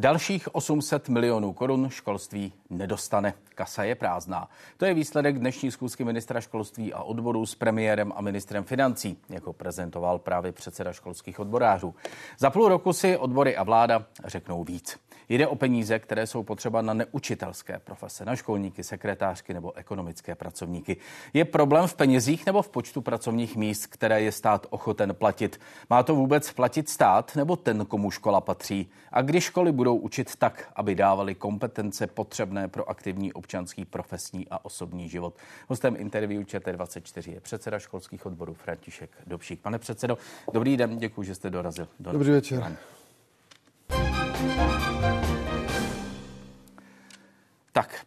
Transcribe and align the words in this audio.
Dalších 0.00 0.54
800 0.54 1.08
milionů 1.08 1.52
korun 1.52 1.88
školství 1.90 2.52
nedostane. 2.70 3.34
Kasa 3.54 3.84
je 3.84 3.94
prázdná. 3.94 4.48
To 4.76 4.84
je 4.84 4.94
výsledek 4.94 5.38
dnešní 5.38 5.70
schůzky 5.70 6.04
ministra 6.04 6.40
školství 6.40 6.92
a 6.92 7.02
odborů 7.02 7.46
s 7.46 7.54
premiérem 7.54 8.12
a 8.16 8.20
ministrem 8.20 8.64
financí, 8.64 9.18
jako 9.28 9.52
prezentoval 9.52 10.18
právě 10.18 10.52
předseda 10.52 10.92
školských 10.92 11.40
odborářů. 11.40 11.94
Za 12.38 12.50
půl 12.50 12.68
roku 12.68 12.92
si 12.92 13.16
odbory 13.16 13.56
a 13.56 13.62
vláda 13.62 14.06
řeknou 14.24 14.64
víc. 14.64 14.98
Jde 15.30 15.46
o 15.46 15.56
peníze, 15.56 15.98
které 15.98 16.26
jsou 16.26 16.42
potřeba 16.42 16.82
na 16.82 16.94
neučitelské 16.94 17.78
profese, 17.84 18.24
na 18.24 18.36
školníky, 18.36 18.84
sekretářky 18.84 19.54
nebo 19.54 19.76
ekonomické 19.76 20.34
pracovníky. 20.34 20.96
Je 21.32 21.44
problém 21.44 21.86
v 21.86 21.94
penězích 21.94 22.46
nebo 22.46 22.62
v 22.62 22.68
počtu 22.68 23.00
pracovních 23.00 23.56
míst, 23.56 23.86
které 23.86 24.22
je 24.22 24.32
stát 24.32 24.66
ochoten 24.70 25.14
platit? 25.14 25.60
Má 25.90 26.02
to 26.02 26.14
vůbec 26.14 26.52
platit 26.52 26.88
stát 26.88 27.36
nebo 27.36 27.56
ten, 27.56 27.86
komu 27.86 28.10
škola 28.10 28.40
patří? 28.40 28.90
A 29.12 29.22
když 29.22 29.44
školy 29.44 29.72
budou 29.72 29.96
učit 29.96 30.36
tak, 30.36 30.72
aby 30.76 30.94
dávali 30.94 31.34
kompetence 31.34 32.06
potřebné 32.06 32.68
pro 32.68 32.90
aktivní 32.90 33.32
občanský, 33.32 33.84
profesní 33.84 34.46
a 34.50 34.64
osobní 34.64 35.08
život. 35.08 35.34
Hostem 35.68 35.96
interview 35.98 36.42
ČT24 36.42 37.32
je 37.32 37.40
předseda 37.40 37.78
školských 37.78 38.26
odborů 38.26 38.54
František 38.54 39.10
Dobšík. 39.26 39.60
Pane 39.60 39.78
předsedo, 39.78 40.18
dobrý 40.52 40.76
den, 40.76 40.98
děkuji, 40.98 41.22
že 41.22 41.34
jste 41.34 41.50
dorazil. 41.50 41.88
Do 42.00 42.12
dobrý 42.12 42.30
večer. 42.30 42.60
Tak, 42.60 42.72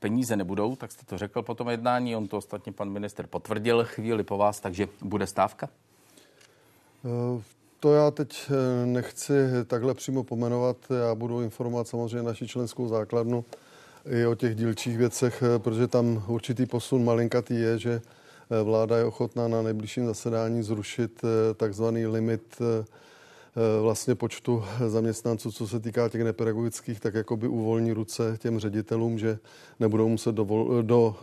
peníze 0.03 0.35
nebudou, 0.35 0.75
tak 0.75 0.91
jste 0.91 1.05
to 1.05 1.17
řekl 1.17 1.41
po 1.41 1.55
tom 1.55 1.69
jednání, 1.69 2.15
on 2.15 2.27
to 2.27 2.37
ostatně 2.37 2.71
pan 2.71 2.89
minister 2.89 3.27
potvrdil 3.27 3.85
chvíli 3.85 4.23
po 4.23 4.37
vás, 4.37 4.59
takže 4.59 4.87
bude 5.01 5.27
stávka? 5.27 5.69
Uh, 7.03 7.41
to 7.83 7.93
já 7.93 8.11
teď 8.11 8.49
eh, 8.49 8.85
nechci 8.85 9.33
takhle 9.67 9.93
přímo 9.93 10.23
pomenovat. 10.23 10.77
Já 11.07 11.15
budu 11.15 11.41
informovat 11.41 11.87
samozřejmě 11.87 12.23
naši 12.23 12.47
členskou 12.47 12.87
základnu 12.87 13.45
i 14.09 14.25
o 14.25 14.35
těch 14.35 14.55
dílčích 14.55 14.97
věcech, 14.97 15.43
eh, 15.43 15.59
protože 15.59 15.87
tam 15.87 16.23
určitý 16.27 16.65
posun 16.65 17.03
malinkatý 17.03 17.55
je, 17.55 17.79
že 17.79 18.01
eh, 18.01 18.63
vláda 18.63 18.97
je 18.97 19.05
ochotná 19.05 19.47
na 19.47 19.61
nejbližším 19.61 20.05
zasedání 20.05 20.63
zrušit 20.63 21.21
takzvaný 21.57 22.07
limit 22.07 22.61
vlastně 23.81 24.15
počtu 24.15 24.63
zaměstnanců, 24.87 25.51
co 25.51 25.67
se 25.67 25.79
týká 25.79 26.09
těch 26.09 26.21
nepedagogických, 26.23 26.99
tak 26.99 27.13
jako 27.13 27.37
by 27.37 27.47
uvolní 27.47 27.91
ruce 27.91 28.37
těm 28.39 28.59
ředitelům, 28.59 29.19
že 29.19 29.39
nebudou 29.79 30.09
muset 30.09 30.35
dovol, 30.35 30.83
do 30.83 31.15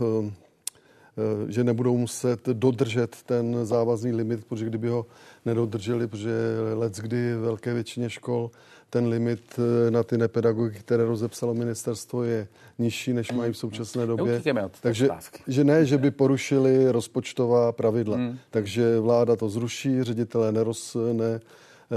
Eh, 1.19 1.53
že 1.53 1.64
nebudou 1.64 1.97
muset 1.97 2.47
dodržet 2.47 3.17
ten 3.27 3.67
závazný 3.67 4.12
limit, 4.12 4.45
protože 4.45 4.67
kdyby 4.67 4.89
ho 4.89 5.06
nedodrželi, 5.47 6.06
protože 6.06 6.31
let 6.75 6.97
kdy 6.97 7.34
velké 7.34 7.75
většině 7.75 8.11
škol 8.11 8.51
ten 8.91 9.06
limit 9.06 9.41
eh, 9.58 9.91
na 9.91 10.03
ty 10.03 10.19
nepedagogy, 10.19 10.78
které 10.78 11.05
rozepsalo 11.05 11.55
ministerstvo, 11.55 12.23
je 12.23 12.48
nižší, 12.78 13.12
než 13.12 13.33
mají 13.33 13.53
v 13.53 13.56
současné 13.56 14.06
době. 14.06 14.42
Takže 14.81 15.08
že 15.47 15.64
ne, 15.64 15.86
že 15.86 15.98
by 15.98 16.11
porušili 16.11 16.92
rozpočtová 16.92 17.73
pravidla. 17.73 18.17
Hmm. 18.17 18.39
Takže 18.51 19.01
vláda 19.01 19.36
to 19.36 19.48
zruší, 19.48 20.03
ředitelé 20.03 20.53
neroz, 20.53 20.97
ne, 21.12 21.34
Eh, 21.34 21.41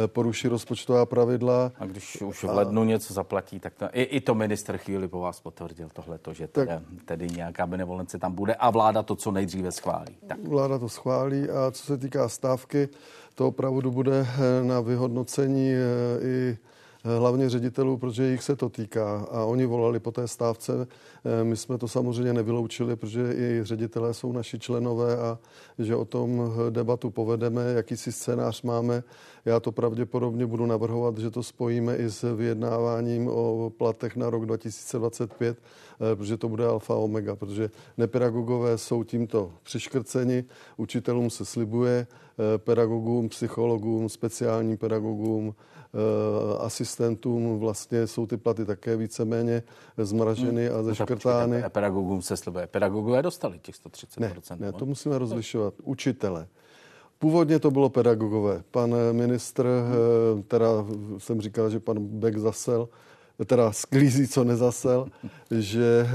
poruší 0.07 0.47
rozpočtová 0.47 1.05
pravidla. 1.05 1.71
A 1.79 1.85
když 1.85 2.21
už 2.21 2.43
v 2.43 2.49
lednu 2.49 2.81
a... 2.81 2.85
něco 2.85 3.13
zaplatí, 3.13 3.59
tak 3.59 3.73
to, 3.73 3.85
i, 3.93 4.01
i 4.01 4.21
to 4.21 4.35
minister 4.35 4.77
chvíli 4.77 5.07
po 5.07 5.19
vás 5.19 5.39
potvrdil 5.39 5.89
tohleto, 5.93 6.33
že 6.33 6.47
tak, 6.47 6.69
tedy 7.05 7.27
nějaká 7.27 7.67
benevolence 7.67 8.19
tam 8.19 8.33
bude 8.33 8.55
a 8.55 8.69
vláda 8.69 9.03
to 9.03 9.15
co 9.15 9.31
nejdříve 9.31 9.71
schválí. 9.71 10.17
Tak. 10.27 10.47
Vláda 10.47 10.79
to 10.79 10.89
schválí 10.89 11.49
a 11.49 11.71
co 11.71 11.85
se 11.85 11.97
týká 11.97 12.29
stávky, 12.29 12.89
to 13.35 13.47
opravdu 13.47 13.91
bude 13.91 14.27
eh, 14.27 14.63
na 14.63 14.81
vyhodnocení 14.81 15.73
eh, 15.73 16.27
i 16.27 16.57
hlavně 17.03 17.49
ředitelů, 17.49 17.97
protože 17.97 18.31
jich 18.31 18.43
se 18.43 18.55
to 18.55 18.69
týká 18.69 19.27
a 19.31 19.43
oni 19.43 19.65
volali 19.65 19.99
po 19.99 20.11
té 20.11 20.27
stávce. 20.27 20.87
My 21.43 21.57
jsme 21.57 21.77
to 21.77 21.87
samozřejmě 21.87 22.33
nevyloučili, 22.33 22.95
protože 22.95 23.33
i 23.33 23.59
ředitelé 23.63 24.13
jsou 24.13 24.31
naši 24.31 24.59
členové 24.59 25.17
a 25.17 25.39
že 25.79 25.95
o 25.95 26.05
tom 26.05 26.53
debatu 26.69 27.09
povedeme, 27.09 27.63
jaký 27.73 27.97
si 27.97 28.11
scénář 28.11 28.61
máme. 28.61 29.03
Já 29.45 29.59
to 29.59 29.71
pravděpodobně 29.71 30.45
budu 30.45 30.65
navrhovat, 30.65 31.17
že 31.17 31.31
to 31.31 31.43
spojíme 31.43 31.95
i 31.95 32.09
s 32.09 32.35
vyjednáváním 32.35 33.27
o 33.27 33.71
platech 33.77 34.15
na 34.15 34.29
rok 34.29 34.45
2025, 34.45 35.57
eh, 35.57 35.92
protože 36.15 36.37
to 36.37 36.49
bude 36.49 36.65
alfa 36.67 36.95
omega, 36.95 37.35
protože 37.35 37.69
nepedagogové 37.97 38.77
jsou 38.77 39.03
tímto 39.03 39.51
přiškrceni, 39.63 40.43
učitelům 40.77 41.29
se 41.29 41.45
slibuje, 41.45 42.07
eh, 42.07 42.57
pedagogům, 42.57 43.29
psychologům, 43.29 44.09
speciálním 44.09 44.77
pedagogům, 44.77 45.55
eh, 45.55 46.57
asistentům 46.59 47.59
vlastně 47.59 48.07
jsou 48.07 48.25
ty 48.27 48.37
platy 48.37 48.65
také 48.65 48.97
víceméně 48.97 49.63
zmraženy 49.97 50.69
a 50.69 50.77
no 50.77 50.83
zeškrtány. 50.83 51.63
Pedagogům 51.69 52.21
se 52.21 52.37
slibuje. 52.37 52.67
Pedagogové 52.67 53.21
dostali 53.21 53.59
těch 53.59 53.75
130%. 53.75 54.59
Ne, 54.59 54.65
ne 54.65 54.71
to 54.71 54.85
musíme 54.85 55.17
rozlišovat. 55.17 55.73
Učitele. 55.83 56.47
Původně 57.19 57.59
to 57.59 57.71
bylo 57.71 57.89
pedagogové. 57.89 58.63
Pan 58.71 58.95
ministr, 59.11 59.67
eh, 59.67 60.43
teda 60.43 60.67
jsem 61.17 61.41
říkal, 61.41 61.69
že 61.69 61.79
pan 61.79 61.97
Beck 61.99 62.37
zasel, 62.37 62.89
teda 63.45 63.71
sklízí, 63.71 64.27
co 64.27 64.43
nezasel, 64.43 65.07
že 65.51 66.07
eh, 66.07 66.13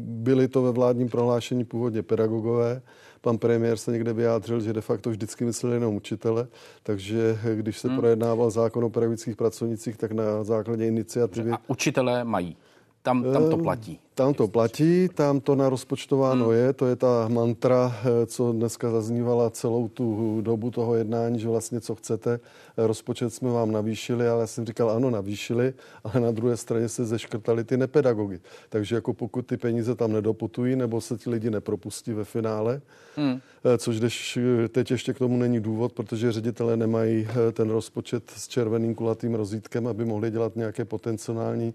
byli 0.00 0.48
to 0.48 0.62
ve 0.62 0.70
vládním 0.72 1.08
prohlášení 1.08 1.64
původně 1.64 2.02
pedagogové. 2.02 2.82
Pan 3.20 3.38
premiér 3.38 3.76
se 3.76 3.92
někde 3.92 4.12
vyjádřil, 4.12 4.60
že 4.60 4.72
de 4.72 4.80
facto 4.80 5.10
vždycky 5.10 5.44
myslel 5.44 5.72
jenom 5.72 5.94
učitele, 5.94 6.48
takže 6.82 7.38
eh, 7.44 7.56
když 7.56 7.78
se 7.78 7.88
hmm. 7.88 7.96
projednával 7.96 8.50
zákon 8.50 8.84
o 8.84 8.90
pedagogických 8.90 9.36
pracovnicích, 9.36 9.96
tak 9.96 10.12
na 10.12 10.44
základě 10.44 10.86
iniciativy... 10.86 11.50
A 11.50 11.58
učitelé 11.66 12.24
mají 12.24 12.56
tam, 13.02 13.24
tam 13.32 13.50
to 13.50 13.56
platí. 13.58 14.00
Tam 14.16 14.34
to 14.34 14.48
platí, 14.48 15.08
tam 15.08 15.40
to 15.40 15.54
narozpočtováno 15.54 16.44
hmm. 16.44 16.54
je, 16.54 16.72
to 16.72 16.86
je 16.86 16.96
ta 16.96 17.28
mantra, 17.28 17.96
eh, 18.00 18.26
co 18.26 18.52
dneska 18.52 18.90
zaznívala 18.90 19.50
celou 19.50 19.88
tu 19.88 20.40
dobu 20.40 20.70
toho 20.70 20.94
jednání, 20.94 21.38
že 21.38 21.48
vlastně 21.48 21.80
co 21.80 21.94
chcete, 21.94 22.40
rozpočet 22.76 23.34
jsme 23.34 23.50
vám 23.50 23.72
navýšili, 23.72 24.28
ale 24.28 24.40
já 24.40 24.46
jsem 24.46 24.66
říkal, 24.66 24.90
ano, 24.90 25.10
navýšili, 25.10 25.74
ale 26.04 26.20
na 26.20 26.30
druhé 26.30 26.56
straně 26.56 26.88
se 26.88 27.04
zeškrtali 27.04 27.64
ty 27.64 27.76
nepedagogy. 27.76 28.40
Takže 28.68 28.94
jako 28.94 29.14
pokud 29.14 29.46
ty 29.46 29.56
peníze 29.56 29.94
tam 29.94 30.12
nedoputují, 30.12 30.76
nebo 30.76 31.00
se 31.00 31.18
ti 31.18 31.30
lidi 31.30 31.50
nepropustí 31.50 32.12
ve 32.12 32.24
finále, 32.24 32.80
hmm. 33.16 33.40
Eh, 33.64 33.78
což 33.78 33.98
když 33.98 34.36
eh, 34.36 34.68
teď 34.68 34.90
ještě 34.90 35.12
k 35.12 35.18
tomu 35.18 35.36
není 35.36 35.60
důvod, 35.60 35.92
protože 35.92 36.32
ředitelé 36.32 36.76
nemají 36.76 37.28
ten 37.52 37.70
rozpočet 37.70 38.30
s 38.36 38.48
červeným 38.48 38.94
kulatým 38.94 39.34
rozítkem, 39.34 39.86
aby 39.86 40.04
mohli 40.04 40.30
dělat 40.30 40.56
nějaké 40.56 40.84
potenciální, 40.84 41.74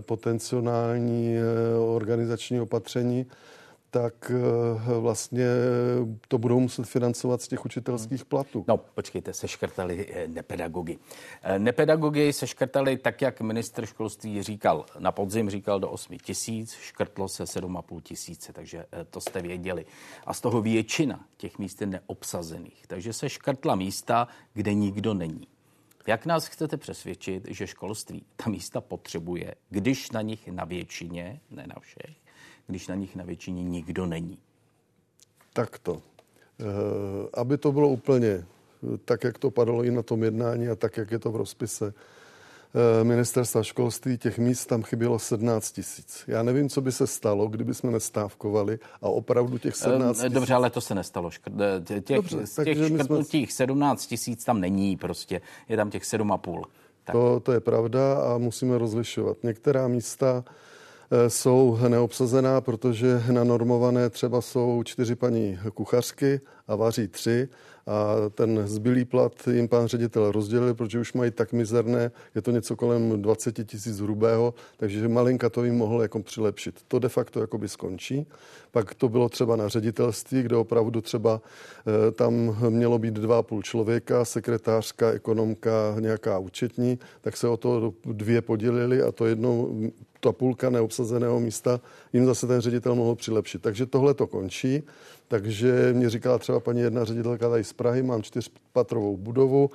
potenciální 0.00 1.36
organizační 1.78 2.60
opatření, 2.60 3.26
tak 3.92 4.32
eh, 4.34 5.00
vlastně 5.00 5.46
to 6.28 6.38
budou 6.38 6.60
muset 6.60 6.86
financovat 6.86 7.42
z 7.42 7.48
těch 7.48 7.64
učitelských 7.64 8.24
platů. 8.24 8.64
No, 8.68 8.76
počkejte, 8.76 9.32
seškrtali 9.32 10.06
eh, 10.10 10.28
nepedagogy. 10.28 10.98
Eh, 11.42 11.58
nepedagogy 11.58 12.32
seškrtali 12.32 12.96
tak, 12.96 13.22
jak 13.22 13.40
ministr 13.40 13.86
školství 13.86 14.42
říkal. 14.42 14.84
Na 14.98 15.12
podzim 15.12 15.50
říkal 15.50 15.80
do 15.80 15.90
8 15.90 16.18
tisíc, 16.18 16.72
škrtlo 16.72 17.28
se 17.28 17.44
7,5 17.44 18.00
tisíce, 18.02 18.52
takže 18.52 18.84
to 19.10 19.20
jste 19.20 19.42
věděli. 19.42 19.86
A 20.26 20.34
z 20.34 20.40
toho 20.40 20.62
většina 20.62 21.24
těch 21.36 21.58
míst 21.58 21.80
je 21.80 21.86
neobsazených. 21.86 22.86
Takže 22.86 23.12
se 23.12 23.28
škrtla 23.28 23.74
místa, 23.74 24.28
kde 24.54 24.74
nikdo 24.74 25.14
není. 25.14 25.51
Jak 26.06 26.26
nás 26.26 26.46
chcete 26.46 26.76
přesvědčit, 26.76 27.44
že 27.50 27.66
školství 27.66 28.24
ta 28.36 28.50
místa 28.50 28.80
potřebuje, 28.80 29.54
když 29.70 30.10
na 30.10 30.22
nich 30.22 30.48
na 30.48 30.64
většině, 30.64 31.40
ne 31.50 31.66
na 31.66 31.80
všech, 31.80 32.16
když 32.66 32.88
na 32.88 32.94
nich 32.94 33.16
na 33.16 33.24
většině 33.24 33.62
nikdo 33.62 34.06
není? 34.06 34.38
Tak 35.52 35.78
to. 35.78 36.02
E, 36.60 36.64
aby 37.34 37.58
to 37.58 37.72
bylo 37.72 37.88
úplně 37.88 38.44
tak, 39.04 39.24
jak 39.24 39.38
to 39.38 39.50
padalo 39.50 39.84
i 39.84 39.90
na 39.90 40.02
tom 40.02 40.22
jednání 40.22 40.68
a 40.68 40.74
tak, 40.74 40.96
jak 40.96 41.10
je 41.10 41.18
to 41.18 41.32
v 41.32 41.36
rozpise, 41.36 41.94
Eh, 41.94 41.94
ministerstva 43.02 43.62
školství, 43.62 44.18
těch 44.18 44.38
míst 44.38 44.66
tam 44.66 44.82
chybělo 44.82 45.18
17 45.18 45.72
tisíc. 45.72 46.24
Já 46.26 46.42
nevím, 46.42 46.68
co 46.68 46.80
by 46.80 46.92
se 46.92 47.06
stalo, 47.06 47.48
kdyby 47.48 47.74
jsme 47.74 47.90
nestávkovali 47.90 48.78
a 49.02 49.08
opravdu 49.08 49.58
těch 49.58 49.76
17 49.76 50.16
tisíc... 50.16 50.32
Dobře, 50.32 50.54
ale 50.54 50.70
to 50.70 50.80
se 50.80 50.94
nestalo. 50.94 51.30
Eh, 51.60 52.00
těch, 52.00 52.16
Dobře, 52.16 52.46
z 52.46 52.64
těch 52.64 52.86
škrtnutích 52.86 53.52
jsme... 53.52 53.56
17 53.56 54.06
tisíc 54.06 54.44
tam 54.44 54.60
není 54.60 54.96
prostě. 54.96 55.40
Je 55.68 55.76
tam 55.76 55.90
těch 55.90 56.02
7,5. 56.02 56.62
To, 57.12 57.40
to 57.40 57.52
je 57.52 57.60
pravda 57.60 58.14
a 58.14 58.38
musíme 58.38 58.78
rozlišovat. 58.78 59.36
Některá 59.42 59.88
místa 59.88 60.44
jsou 61.28 61.78
neobsazená, 61.88 62.60
protože 62.60 63.22
na 63.30 63.44
normované 63.44 64.10
třeba 64.10 64.40
jsou 64.40 64.82
čtyři 64.82 65.14
paní 65.14 65.58
kuchařky 65.74 66.40
a 66.68 66.76
vaří 66.76 67.08
tři 67.08 67.48
a 67.86 68.16
ten 68.34 68.62
zbylý 68.66 69.04
plat 69.04 69.32
jim 69.50 69.68
pán 69.68 69.86
ředitel 69.86 70.32
rozdělil, 70.32 70.74
protože 70.74 71.00
už 71.00 71.12
mají 71.12 71.30
tak 71.30 71.52
mizerné, 71.52 72.10
je 72.34 72.42
to 72.42 72.50
něco 72.50 72.76
kolem 72.76 73.22
20 73.22 73.66
tisíc 73.66 74.00
hrubého, 74.00 74.54
takže 74.76 75.08
malinka 75.08 75.50
to 75.50 75.64
jim 75.64 75.74
mohl 75.74 76.02
jako 76.02 76.22
přilepšit. 76.22 76.80
To 76.88 76.98
de 76.98 77.08
facto 77.08 77.40
jakoby 77.40 77.68
skončí. 77.68 78.26
Pak 78.70 78.94
to 78.94 79.08
bylo 79.08 79.28
třeba 79.28 79.56
na 79.56 79.68
ředitelství, 79.68 80.42
kde 80.42 80.56
opravdu 80.56 81.00
třeba 81.00 81.40
e, 82.08 82.10
tam 82.12 82.56
mělo 82.68 82.98
být 82.98 83.14
dva 83.14 83.38
a 83.38 83.42
půl 83.42 83.62
člověka, 83.62 84.24
sekretářka, 84.24 85.10
ekonomka, 85.10 85.96
nějaká 86.00 86.38
účetní, 86.38 86.98
tak 87.20 87.36
se 87.36 87.48
o 87.48 87.56
to 87.56 87.94
dvě 88.04 88.42
podělili 88.42 89.02
a 89.02 89.12
to 89.12 89.26
jednou 89.26 89.80
ta 90.22 90.32
půlka 90.32 90.70
neobsazeného 90.70 91.40
místa 91.40 91.80
jim 92.12 92.26
zase 92.26 92.46
ten 92.46 92.60
ředitel 92.60 92.94
mohl 92.94 93.14
přilepšit. 93.14 93.62
Takže 93.62 93.86
tohle 93.86 94.14
to 94.14 94.26
končí. 94.26 94.82
Takže 95.28 95.92
mě 95.92 96.10
říkala 96.10 96.38
třeba 96.38 96.60
paní 96.60 96.80
jedna 96.80 97.04
ředitelka 97.04 97.50
tady 97.50 97.64
z 97.64 97.72
Prahy, 97.72 98.02
mám 98.02 98.22
čtyřpatrovou 98.22 99.16
budovu, 99.16 99.70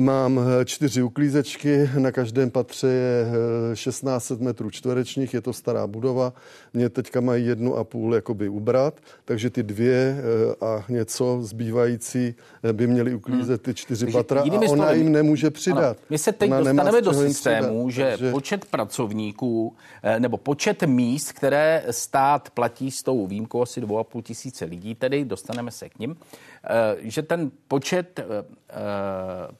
Mám 0.00 0.40
eh, 0.40 0.64
čtyři 0.64 1.02
uklízečky, 1.02 1.90
na 1.98 2.12
každém 2.12 2.50
patře 2.50 2.88
je 2.88 3.26
1600 3.74 4.40
eh, 4.40 4.44
metrů 4.44 4.70
čtverečních, 4.70 5.34
je 5.34 5.40
to 5.40 5.52
stará 5.52 5.86
budova. 5.86 6.32
Mě 6.72 6.88
teďka 6.88 7.20
mají 7.20 7.46
jednu 7.46 7.76
a 7.76 7.84
půl 7.84 8.14
jakoby 8.14 8.48
ubrat, 8.48 8.94
takže 9.24 9.50
ty 9.50 9.62
dvě 9.62 9.94
eh, 9.94 10.66
a 10.66 10.84
něco 10.88 11.38
zbývající 11.42 12.34
by 12.72 12.86
měli 12.86 13.14
uklízet 13.14 13.62
ty 13.62 13.74
čtyři 13.74 14.04
takže 14.04 14.18
patra 14.18 14.40
a 14.40 14.44
ona 14.44 14.66
slovy, 14.66 14.98
jim 14.98 15.12
nemůže 15.12 15.50
přidat. 15.50 15.96
Ano, 15.96 16.06
my 16.10 16.18
se 16.18 16.32
teď 16.32 16.50
ona 16.50 16.60
dostaneme 16.60 17.02
do 17.02 17.14
systému, 17.14 17.90
že 17.90 18.10
takže... 18.10 18.30
počet 18.30 18.64
pracovníků 18.64 19.76
nebo 20.18 20.36
počet 20.36 20.82
míst, 20.82 21.32
které 21.32 21.84
stát 21.90 22.50
platí 22.50 22.90
s 22.90 23.02
tou 23.02 23.26
výjimkou 23.26 23.62
asi 23.62 23.80
2,5 23.80 24.22
tisíce 24.22 24.64
lidí, 24.64 24.94
tedy 24.94 25.24
dostaneme 25.24 25.70
se 25.70 25.88
k 25.88 25.98
ním, 25.98 26.16
že 26.98 27.22
ten 27.22 27.50
počet 27.68 28.20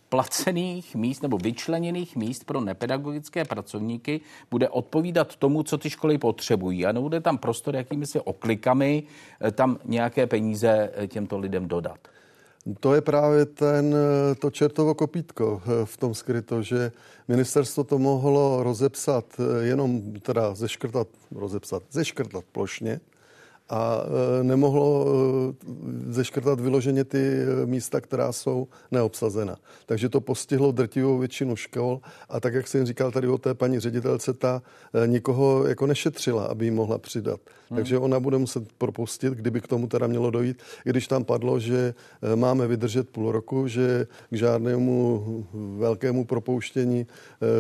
placených 0.09 0.95
míst 0.95 1.23
nebo 1.23 1.39
vyčleněných 1.39 2.17
míst 2.17 2.45
pro 2.45 2.61
nepedagogické 2.61 3.45
pracovníky 3.45 4.21
bude 4.51 4.69
odpovídat 4.69 5.37
tomu, 5.37 5.63
co 5.63 5.79
ty 5.79 5.91
školy 5.91 6.19
potřebují. 6.19 6.87
A 6.87 6.93
nebude 6.93 7.21
tam 7.21 7.39
prostor, 7.39 7.77
jakými 7.77 8.07
se 8.07 8.21
oklikami 8.21 9.03
eh, 9.41 9.51
tam 9.51 9.79
nějaké 9.85 10.27
peníze 10.27 10.91
eh, 10.95 11.07
těmto 11.07 11.39
lidem 11.39 11.69
dodat. 11.69 11.99
To 12.81 12.95
je 12.95 13.01
právě 13.01 13.47
ten, 13.47 13.95
eh, 13.95 14.35
to 14.35 14.51
čertovo 14.51 14.95
kopítko 14.95 15.63
v 15.85 15.97
tom 15.97 16.15
skryto, 16.15 16.63
že 16.63 16.93
ministerstvo 17.29 17.85
to 17.85 17.99
mohlo 17.99 18.63
rozepsat 18.63 19.25
jenom, 19.61 20.13
teda 20.21 20.55
zeškrtat, 20.55 21.09
rozepsat, 21.35 21.83
zeškrtat 21.91 22.45
plošně, 22.53 23.01
a 23.71 24.01
e, 24.41 24.45
nemohlo 24.45 25.07
e, 25.07 26.13
zeškrtat 26.13 26.61
vyloženě 26.61 27.05
ty 27.05 27.19
e, 27.19 27.67
místa, 27.67 28.01
která 28.01 28.33
jsou 28.33 28.69
neobsazena. 28.91 29.57
Takže 29.87 30.09
to 30.09 30.21
postihlo 30.21 30.73
drtivou 30.73 31.19
většinu 31.19 31.57
škol 31.57 32.01
a 32.29 32.41
tak, 32.41 32.55
jak 32.55 32.69
jsem 32.69 32.87
říkal 32.87 33.11
tady 33.11 33.29
o 33.29 33.39
té 33.39 33.55
paní 33.55 33.81
ředitelce, 33.81 34.33
ta 34.33 34.63
nikoho 35.07 35.67
jako 35.67 35.87
nešetřila, 35.87 36.45
aby 36.45 36.65
jí 36.65 36.71
mohla 36.71 36.99
přidat. 36.99 37.41
Hmm. 37.71 37.77
Takže 37.77 37.99
ona 37.99 38.21
bude 38.21 38.39
muset 38.39 38.73
propustit, 38.73 39.33
kdyby 39.33 39.61
k 39.61 39.69
tomu 39.69 39.87
teda 39.87 40.07
mělo 40.07 40.31
dojít, 40.31 40.63
i 40.87 40.91
když 40.91 41.07
tam 41.07 41.25
padlo, 41.25 41.61
že 41.61 41.95
máme 42.35 42.67
vydržet 42.67 43.09
půl 43.09 43.33
roku, 43.33 43.69
že 43.69 44.07
k 44.31 44.37
žádnému 44.37 45.47
velkému 45.79 46.25
propouštění 46.25 47.07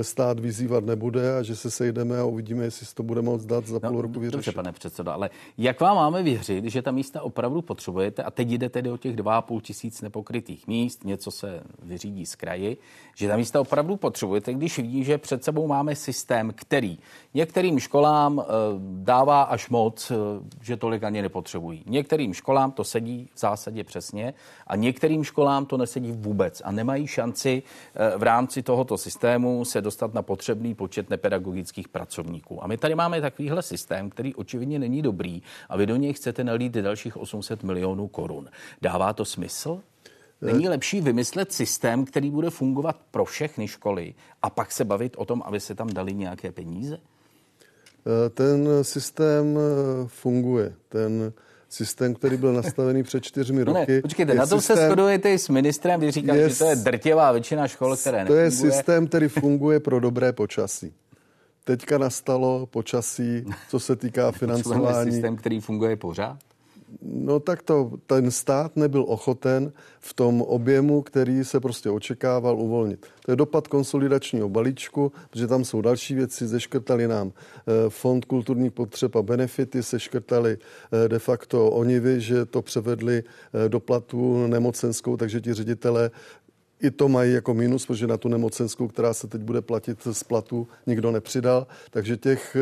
stát 0.02 0.40
vyzývat 0.40 0.84
nebude 0.84 1.36
a 1.36 1.42
že 1.42 1.56
se 1.56 1.70
sejdeme 1.70 2.18
a 2.18 2.24
uvidíme, 2.24 2.64
jestli 2.64 2.86
to 2.94 3.02
bude 3.02 3.22
moct 3.22 3.44
dát 3.44 3.66
za 3.66 3.80
no, 3.82 3.90
půl 3.90 4.02
roku 4.02 4.20
vyřešit. 4.20 4.36
Dobře, 4.36 4.52
pane 4.52 4.72
předsedo, 4.72 5.12
ale 5.12 5.30
jak 5.58 5.80
vám 5.80 5.91
máme 5.94 6.22
věřit, 6.22 6.64
že 6.64 6.82
ta 6.82 6.90
místa 6.90 7.22
opravdu 7.22 7.62
potřebujete 7.62 8.22
a 8.22 8.30
teď 8.30 8.48
jde 8.48 8.68
tedy 8.68 8.90
o 8.90 8.96
těch 8.96 9.16
2,5 9.16 9.60
tisíc 9.60 10.02
nepokrytých 10.02 10.66
míst, 10.66 11.04
něco 11.04 11.30
se 11.30 11.62
vyřídí 11.82 12.26
z 12.26 12.34
kraji, 12.34 12.76
že 13.16 13.28
ta 13.28 13.36
místa 13.36 13.60
opravdu 13.60 13.96
potřebujete, 13.96 14.54
když 14.54 14.78
vidí, 14.78 15.04
že 15.04 15.18
před 15.18 15.44
sebou 15.44 15.66
máme 15.66 15.96
systém, 15.96 16.52
který 16.54 16.98
některým 17.34 17.78
školám 17.78 18.40
eh, 18.40 18.44
dává 18.80 19.42
až 19.42 19.68
moc, 19.68 20.10
eh, 20.10 20.14
že 20.60 20.76
tolik 20.76 21.04
ani 21.04 21.22
nepotřebují. 21.22 21.82
Některým 21.86 22.34
školám 22.34 22.72
to 22.72 22.84
sedí 22.84 23.28
v 23.34 23.38
zásadě 23.38 23.84
přesně 23.84 24.34
a 24.66 24.76
některým 24.76 25.24
školám 25.24 25.66
to 25.66 25.76
nesedí 25.76 26.12
vůbec 26.12 26.62
a 26.64 26.72
nemají 26.72 27.06
šanci 27.06 27.62
eh, 27.94 28.18
v 28.18 28.22
rámci 28.22 28.62
tohoto 28.62 28.98
systému 28.98 29.64
se 29.64 29.80
dostat 29.80 30.14
na 30.14 30.22
potřebný 30.22 30.74
počet 30.74 31.10
nepedagogických 31.10 31.88
pracovníků. 31.88 32.64
A 32.64 32.66
my 32.66 32.76
tady 32.76 32.94
máme 32.94 33.20
takovýhle 33.20 33.62
systém, 33.62 34.10
který 34.10 34.34
očividně 34.34 34.78
není 34.78 35.02
dobrý 35.02 35.42
a 35.68 35.76
vy 35.82 35.86
do 35.86 35.96
něj 35.96 36.12
chcete 36.12 36.44
nalít 36.44 36.72
dalších 36.72 37.16
800 37.16 37.62
milionů 37.62 38.08
korun. 38.08 38.48
Dává 38.82 39.12
to 39.12 39.24
smysl? 39.24 39.80
Není 40.42 40.68
lepší 40.68 41.00
vymyslet 41.00 41.52
systém, 41.52 42.04
který 42.04 42.30
bude 42.30 42.50
fungovat 42.50 42.96
pro 43.10 43.24
všechny 43.24 43.68
školy 43.68 44.14
a 44.42 44.50
pak 44.50 44.72
se 44.72 44.84
bavit 44.84 45.14
o 45.16 45.24
tom, 45.24 45.42
aby 45.44 45.60
se 45.60 45.74
tam 45.74 45.88
dali 45.88 46.14
nějaké 46.14 46.52
peníze? 46.52 46.98
Eh, 46.98 48.30
ten 48.30 48.68
systém 48.82 49.58
eh, 49.58 49.60
funguje. 50.06 50.74
Ten 50.88 51.32
systém, 51.68 52.14
který 52.14 52.36
byl 52.36 52.52
nastavený 52.52 53.02
před 53.02 53.24
čtyřmi 53.24 53.64
roky. 53.64 53.78
No 53.78 53.94
ne, 53.94 54.02
počkejte, 54.02 54.34
na 54.34 54.46
tom 54.46 54.60
systém, 54.60 54.76
se 54.76 54.86
shodujete 54.86 55.32
i 55.32 55.38
s 55.38 55.48
ministrem, 55.48 56.00
vy 56.00 56.10
říkáte, 56.10 56.38
je, 56.38 56.48
že 56.48 56.58
to 56.58 56.64
je 56.64 56.76
drtivá 56.76 57.32
většina 57.32 57.68
škol, 57.68 57.96
které 57.96 58.18
To 58.26 58.34
nefunguje. 58.34 58.44
je 58.44 58.50
systém, 58.50 59.06
který 59.06 59.28
funguje 59.28 59.80
pro 59.80 60.00
dobré 60.00 60.32
počasí. 60.32 60.92
Teďka 61.64 61.98
nastalo 61.98 62.66
počasí, 62.66 63.44
co 63.68 63.80
se 63.80 63.96
týká 63.96 64.32
financování. 64.42 65.12
systém, 65.12 65.36
který 65.36 65.60
funguje 65.60 65.96
pořád? 65.96 66.38
No 67.02 67.40
tak 67.40 67.62
to, 67.62 67.92
ten 68.06 68.30
stát 68.30 68.76
nebyl 68.76 69.04
ochoten 69.08 69.72
v 70.00 70.14
tom 70.14 70.42
objemu, 70.42 71.02
který 71.02 71.44
se 71.44 71.60
prostě 71.60 71.90
očekával, 71.90 72.60
uvolnit. 72.60 73.06
To 73.24 73.32
je 73.32 73.36
dopad 73.36 73.68
konsolidačního 73.68 74.48
balíčku, 74.48 75.12
protože 75.30 75.46
tam 75.46 75.64
jsou 75.64 75.80
další 75.80 76.14
věci, 76.14 76.46
zeškrtali 76.46 77.08
nám 77.08 77.32
eh, 77.32 77.90
fond 77.90 78.24
kulturních 78.24 78.72
potřeb 78.72 79.16
a 79.16 79.22
benefity, 79.22 79.82
seškrtali 79.82 80.58
eh, 80.92 81.08
de 81.08 81.18
facto 81.18 81.70
onivy, 81.70 82.20
že 82.20 82.44
to 82.44 82.62
převedli 82.62 83.22
eh, 83.24 83.68
do 83.68 83.80
platu 83.80 84.46
nemocenskou, 84.46 85.16
takže 85.16 85.40
ti 85.40 85.54
ředitelé 85.54 86.10
i 86.82 86.90
to 86.90 87.08
mají 87.08 87.32
jako 87.32 87.54
minus, 87.54 87.86
protože 87.86 88.06
na 88.06 88.16
tu 88.16 88.28
nemocenskou, 88.28 88.88
která 88.88 89.14
se 89.14 89.26
teď 89.26 89.40
bude 89.40 89.60
platit 89.60 89.98
z 90.12 90.24
platu, 90.24 90.68
nikdo 90.86 91.10
nepřidal. 91.10 91.66
Takže 91.90 92.16
těch 92.16 92.56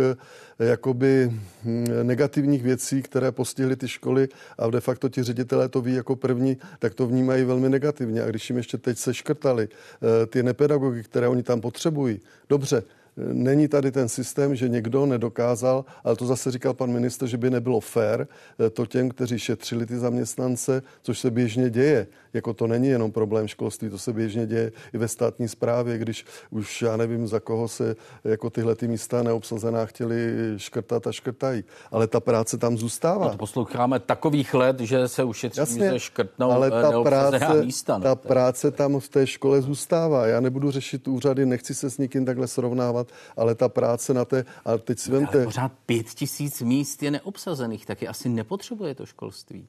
eh, 0.61 0.65
jakoby 0.65 1.33
hm, 1.65 1.87
negativních 2.03 2.63
věcí, 2.63 3.03
které 3.03 3.33
postihly 3.33 3.77
ty 3.77 3.89
školy 3.89 4.29
a 4.59 4.71
de 4.71 4.81
facto 4.81 5.09
ti 5.09 5.23
ředitelé 5.23 5.69
to 5.69 5.81
ví 5.81 5.95
jako 5.95 6.17
první, 6.17 6.57
tak 6.79 6.95
to 6.95 7.07
vnímají 7.07 7.45
velmi 7.45 7.69
negativně. 7.69 8.23
A 8.23 8.27
když 8.27 8.51
jim 8.51 8.57
ještě 8.57 8.79
teď 8.79 8.99
se 8.99 9.15
škrtali 9.15 9.69
eh, 9.73 10.27
ty 10.27 10.43
nepedagogy, 10.43 11.03
které 11.03 11.29
oni 11.29 11.43
tam 11.43 11.61
potřebují, 11.61 12.21
dobře, 12.49 12.83
Není 13.17 13.69
tady 13.69 13.93
ten 13.93 14.09
systém, 14.09 14.57
že 14.57 14.69
někdo 14.69 15.07
nedokázal, 15.07 15.85
ale 16.05 16.17
to 16.17 16.27
zase 16.27 16.51
říkal 16.51 16.75
pan 16.75 16.93
minister, 16.93 17.29
že 17.29 17.37
by 17.37 17.51
nebylo 17.51 17.81
fér 17.81 18.29
eh, 18.67 18.71
to 18.71 18.87
těm, 18.87 19.09
kteří 19.09 19.39
šetřili 19.39 19.87
ty 19.87 19.99
zaměstnance, 19.99 20.83
což 21.03 21.19
se 21.19 21.31
běžně 21.31 21.71
děje. 21.71 22.07
Jako 22.33 22.55
to 22.55 22.67
není 22.67 22.89
jenom 22.89 23.13
problém 23.13 23.49
školství, 23.49 23.91
to 23.91 23.99
se 23.99 24.13
běžně 24.13 24.47
děje 24.47 24.73
i 24.95 24.99
ve 24.99 25.09
státní 25.09 25.49
správě, 25.49 25.99
když 25.99 26.25
už 26.51 26.83
já 26.83 26.97
nevím, 26.97 27.27
za 27.27 27.41
koho 27.41 27.69
se 27.69 27.97
jako 28.25 28.51
tyhle 28.51 28.75
ty 28.75 28.89
místa 28.89 29.23
neobsazená 29.23 29.87
chtěli 29.87 30.35
škrtat 30.57 31.07
a 31.07 31.13
škrtají. 31.13 31.65
Ale 31.91 32.07
ta 32.07 32.21
práce 32.21 32.59
tam 32.59 32.79
zůstává. 32.79 33.25
No 33.25 33.31
to 33.31 33.37
posloucháme 33.37 34.01
takových 34.01 34.55
let, 34.55 34.81
že 34.81 35.09
se 35.09 35.25
ušetří, 35.25 35.61
Jasně, 35.61 35.91
že 35.91 36.01
škrtnou 36.01 36.51
ale 36.51 36.67
eh, 36.67 36.83
ta 36.83 37.03
práce, 37.03 37.65
místa. 37.65 37.99
No. 37.99 38.05
Ta 38.05 38.15
práce 38.15 38.71
tam 38.71 39.01
v 39.01 39.09
té 39.09 39.27
škole 39.27 39.63
zůstává. 39.63 40.27
Já 40.27 40.41
nebudu 40.41 40.71
řešit 40.71 41.09
úřady, 41.09 41.47
nechci 41.47 41.75
se 41.75 41.91
s 41.91 41.99
nikým 41.99 42.25
takhle 42.25 42.47
srovnávat, 42.47 43.09
ale 43.37 43.55
ta 43.55 43.69
práce 43.69 44.15
na 44.15 44.25
té, 44.25 44.45
ale 44.65 44.79
teď 44.79 44.99
si 44.99 45.11
vemte... 45.11 45.37
Ale 45.37 45.45
pořád 45.45 45.73
pět 45.87 46.07
tisíc 46.07 46.63
míst 46.63 47.03
je 47.03 47.11
neobsazených, 47.11 47.87
taky 47.87 48.09
asi 48.09 48.29
nepotřebuje 48.29 48.95
to 48.95 49.07
školství. 49.07 49.69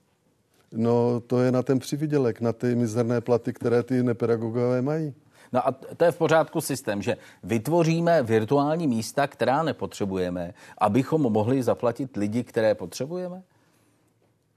No 0.72 1.20
to 1.20 1.40
je 1.40 1.52
na 1.52 1.64
ten 1.64 1.80
přivydělek, 1.80 2.42
na 2.42 2.54
ty 2.54 2.76
mizerné 2.76 3.22
platy, 3.22 3.54
které 3.54 3.84
ty 3.84 4.04
nepedagogové 4.04 4.82
mají. 4.82 5.14
No 5.54 5.68
a 5.68 5.72
to 5.72 6.06
je 6.06 6.12
v 6.12 6.18
pořádku 6.18 6.62
systém, 6.62 7.02
že 7.02 7.18
vytvoříme 7.44 8.24
virtuální 8.24 8.88
místa, 8.88 9.28
která 9.28 9.64
nepotřebujeme, 9.64 10.54
abychom 10.78 11.22
mohli 11.22 11.64
zaplatit 11.64 12.18
lidi, 12.18 12.44
které 12.44 12.76
potřebujeme? 12.76 13.44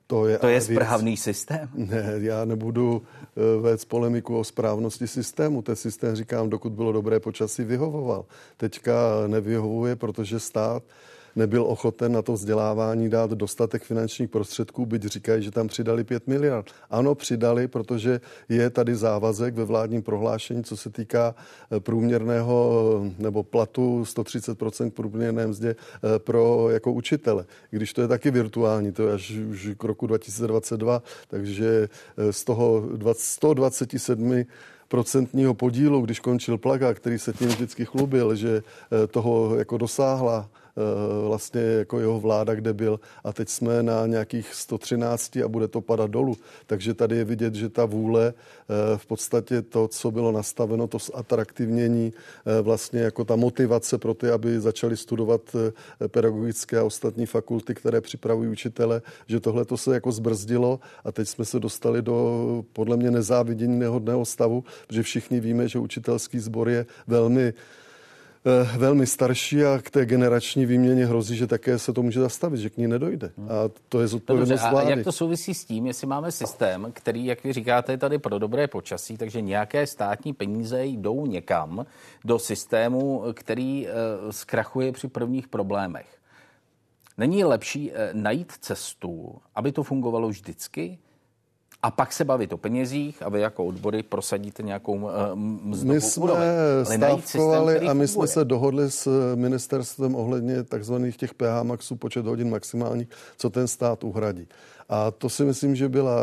To 0.07 0.27
je, 0.27 0.39
to 0.39 0.49
je 0.49 0.61
správný 0.61 1.11
věc. 1.11 1.21
systém? 1.21 1.69
Ne, 1.75 2.15
já 2.19 2.45
nebudu 2.45 2.97
uh, 2.97 3.63
vést 3.63 3.85
polemiku 3.85 4.39
o 4.39 4.45
správnosti 4.45 5.07
systému. 5.07 5.63
Ten 5.63 5.77
systém, 5.77 6.17
říkám, 6.17 6.51
dokud 6.51 6.73
bylo 6.73 6.93
dobré 6.93 7.21
počasí, 7.21 7.65
vyhovoval. 7.65 8.25
Teďka 8.57 8.93
nevyhovuje, 9.27 9.97
protože 9.97 10.41
stát 10.41 10.83
nebyl 11.37 11.63
ochoten 11.63 12.13
na 12.13 12.23
to 12.23 12.33
vzdělávání 12.33 13.11
dát 13.11 13.31
dostatek 13.31 13.83
finančních 13.83 14.31
prostředků, 14.31 14.87
byť 14.87 15.03
říkají, 15.03 15.43
že 15.43 15.51
tam 15.51 15.69
přidali 15.69 16.05
5 16.05 16.27
miliard. 16.27 16.71
Ano, 16.91 17.15
přidali, 17.15 17.69
protože 17.69 18.21
je 18.49 18.71
tady 18.71 18.97
závazek 18.97 19.55
ve 19.55 19.65
vládním 19.65 20.03
prohlášení, 20.03 20.65
co 20.65 20.77
se 20.77 20.91
týká 20.91 21.35
eh, 21.71 21.81
průměrného 21.81 23.05
nebo 23.19 23.43
platu 23.43 24.03
130% 24.03 24.91
průměrné 24.91 25.47
mzdě 25.47 25.77
pro 26.19 26.71
jako 26.71 26.93
učitele. 26.93 27.45
Když 27.71 27.93
to 27.93 28.03
je 28.03 28.09
taky 28.09 28.31
virtuální, 28.31 28.93
to 28.93 29.03
je 29.03 29.15
až 29.15 29.31
už 29.31 29.69
k 29.79 29.85
roku 29.85 30.07
2022, 30.07 31.03
takže 31.29 31.89
z 32.31 32.45
toho 32.45 32.83
127 33.13 34.45
procentního 34.89 35.55
podílu, 35.55 36.01
když 36.01 36.21
končil 36.21 36.59
Plaga, 36.59 36.95
který 36.95 37.19
se 37.19 37.33
tím 37.33 37.49
vždycky 37.49 37.85
chlubil, 37.85 38.35
že 38.35 38.63
toho 39.11 39.57
jako 39.57 39.79
dosáhla 39.79 40.49
vlastně 41.29 41.61
jako 41.61 42.01
jeho 42.01 42.21
vláda, 42.21 42.55
kde 42.55 42.73
byl 42.73 43.01
a 43.25 43.33
teď 43.33 43.49
jsme 43.49 43.83
na 43.83 44.07
nějakých 44.07 44.55
113 44.55 45.37
a 45.37 45.49
bude 45.49 45.69
to 45.69 45.81
padat 45.81 46.11
dolů. 46.11 46.37
Takže 46.67 46.95
tady 46.95 47.17
je 47.17 47.25
vidět, 47.25 47.55
že 47.55 47.69
ta 47.69 47.85
vůle 47.85 48.35
eh, 48.35 48.99
v 48.99 49.07
podstatě 49.07 49.63
to, 49.63 49.89
co 49.89 50.11
bylo 50.11 50.33
nastaveno, 50.33 50.87
to 50.87 50.99
zatraktivnění, 50.99 52.13
eh, 52.47 52.63
vlastně 52.63 53.01
jako 53.01 53.25
ta 53.25 53.37
motivace 53.37 53.99
pro 53.99 54.15
ty, 54.15 54.31
aby 54.31 54.61
začali 54.61 54.97
studovat 54.97 55.57
pedagogické 56.09 56.79
a 56.79 56.85
ostatní 56.85 57.27
fakulty, 57.27 57.75
které 57.75 58.01
připravují 58.01 58.49
učitele, 58.49 59.03
že 59.27 59.41
tohle 59.41 59.65
to 59.65 59.77
se 59.77 59.95
jako 59.95 60.13
zbrzdilo 60.13 60.81
a 61.05 61.13
teď 61.13 61.29
jsme 61.29 61.45
se 61.45 61.61
dostali 61.61 62.03
do 62.03 62.65
podle 62.73 62.97
mě 62.97 63.11
nezávidění 63.11 63.79
nehodného 63.79 64.25
stavu, 64.25 64.65
protože 64.87 65.03
všichni 65.03 65.41
víme, 65.41 65.69
že 65.69 65.79
učitelský 65.79 66.39
sbor 66.39 66.69
je 66.69 66.87
velmi 67.07 67.45
Eh, 67.45 67.84
velmi 68.77 69.07
starší 69.07 69.65
a 69.65 69.79
k 69.83 69.91
té 69.91 70.07
generační 70.07 70.67
výměně 70.67 71.07
hrozí, 71.07 71.37
že 71.37 71.47
také 71.47 71.79
se 71.79 71.93
to 71.93 72.03
může 72.03 72.21
zastavit, 72.21 72.61
že 72.61 72.71
k 72.71 72.77
ní 72.77 72.89
nedojde. 72.89 73.33
A 73.49 73.71
to 73.89 74.01
je 74.01 74.09
zodpovědnost 74.09 74.63
no 74.63 74.71
vlády. 74.71 74.87
A 74.87 74.91
jak 74.91 75.05
to 75.05 75.13
souvisí 75.13 75.55
s 75.55 75.65
tím, 75.65 75.87
jestli 75.87 76.07
máme 76.07 76.33
systém, 76.33 76.91
který, 76.93 77.27
jak 77.27 77.45
vy 77.45 77.53
říkáte, 77.53 77.93
je 77.93 77.99
tady 77.99 78.19
pro 78.19 78.39
dobré 78.39 78.69
počasí, 78.69 79.17
takže 79.17 79.41
nějaké 79.41 79.87
státní 79.87 80.33
peníze 80.33 80.85
jdou 80.85 81.27
někam 81.27 81.87
do 82.25 82.39
systému, 82.39 83.25
který 83.33 83.87
uh, 83.87 84.31
zkrachuje 84.31 84.93
při 84.93 85.09
prvních 85.09 85.49
problémech. 85.49 86.07
Není 87.19 87.45
lepší 87.45 87.91
uh, 87.91 87.97
najít 88.13 88.53
cestu, 88.61 89.39
aby 89.55 89.73
to 89.73 89.83
fungovalo 89.83 90.29
vždycky? 90.29 90.99
A 91.85 91.91
pak 91.91 92.13
se 92.13 92.25
bavit 92.25 92.53
o 92.53 92.57
penězích 92.57 93.23
a 93.23 93.29
vy 93.29 93.41
jako 93.41 93.65
odbory 93.65 94.03
prosadíte 94.03 94.63
nějakou 94.63 94.95
uh, 94.95 95.11
mzdovou 95.35 95.95
My 95.95 96.01
jsme 96.01 96.85
stávkovali 96.85 97.81
a 97.81 97.93
my 97.93 98.09
jsme 98.09 98.27
se 98.27 98.45
dohodli 98.45 98.91
s 98.91 99.35
ministerstvem 99.35 100.15
ohledně 100.15 100.63
takzvaných 100.63 101.17
těch 101.17 101.35
PH 101.35 101.63
maxů, 101.63 101.97
počet 101.97 102.27
hodin 102.27 102.51
maximálních, 102.51 103.09
co 103.37 103.51
ten 103.51 103.69
stát 103.69 104.05
uhradí. 104.05 104.49
A 104.89 105.11
to 105.11 105.29
si 105.29 105.45
myslím, 105.45 105.77
že 105.77 105.89
byla, 105.89 106.17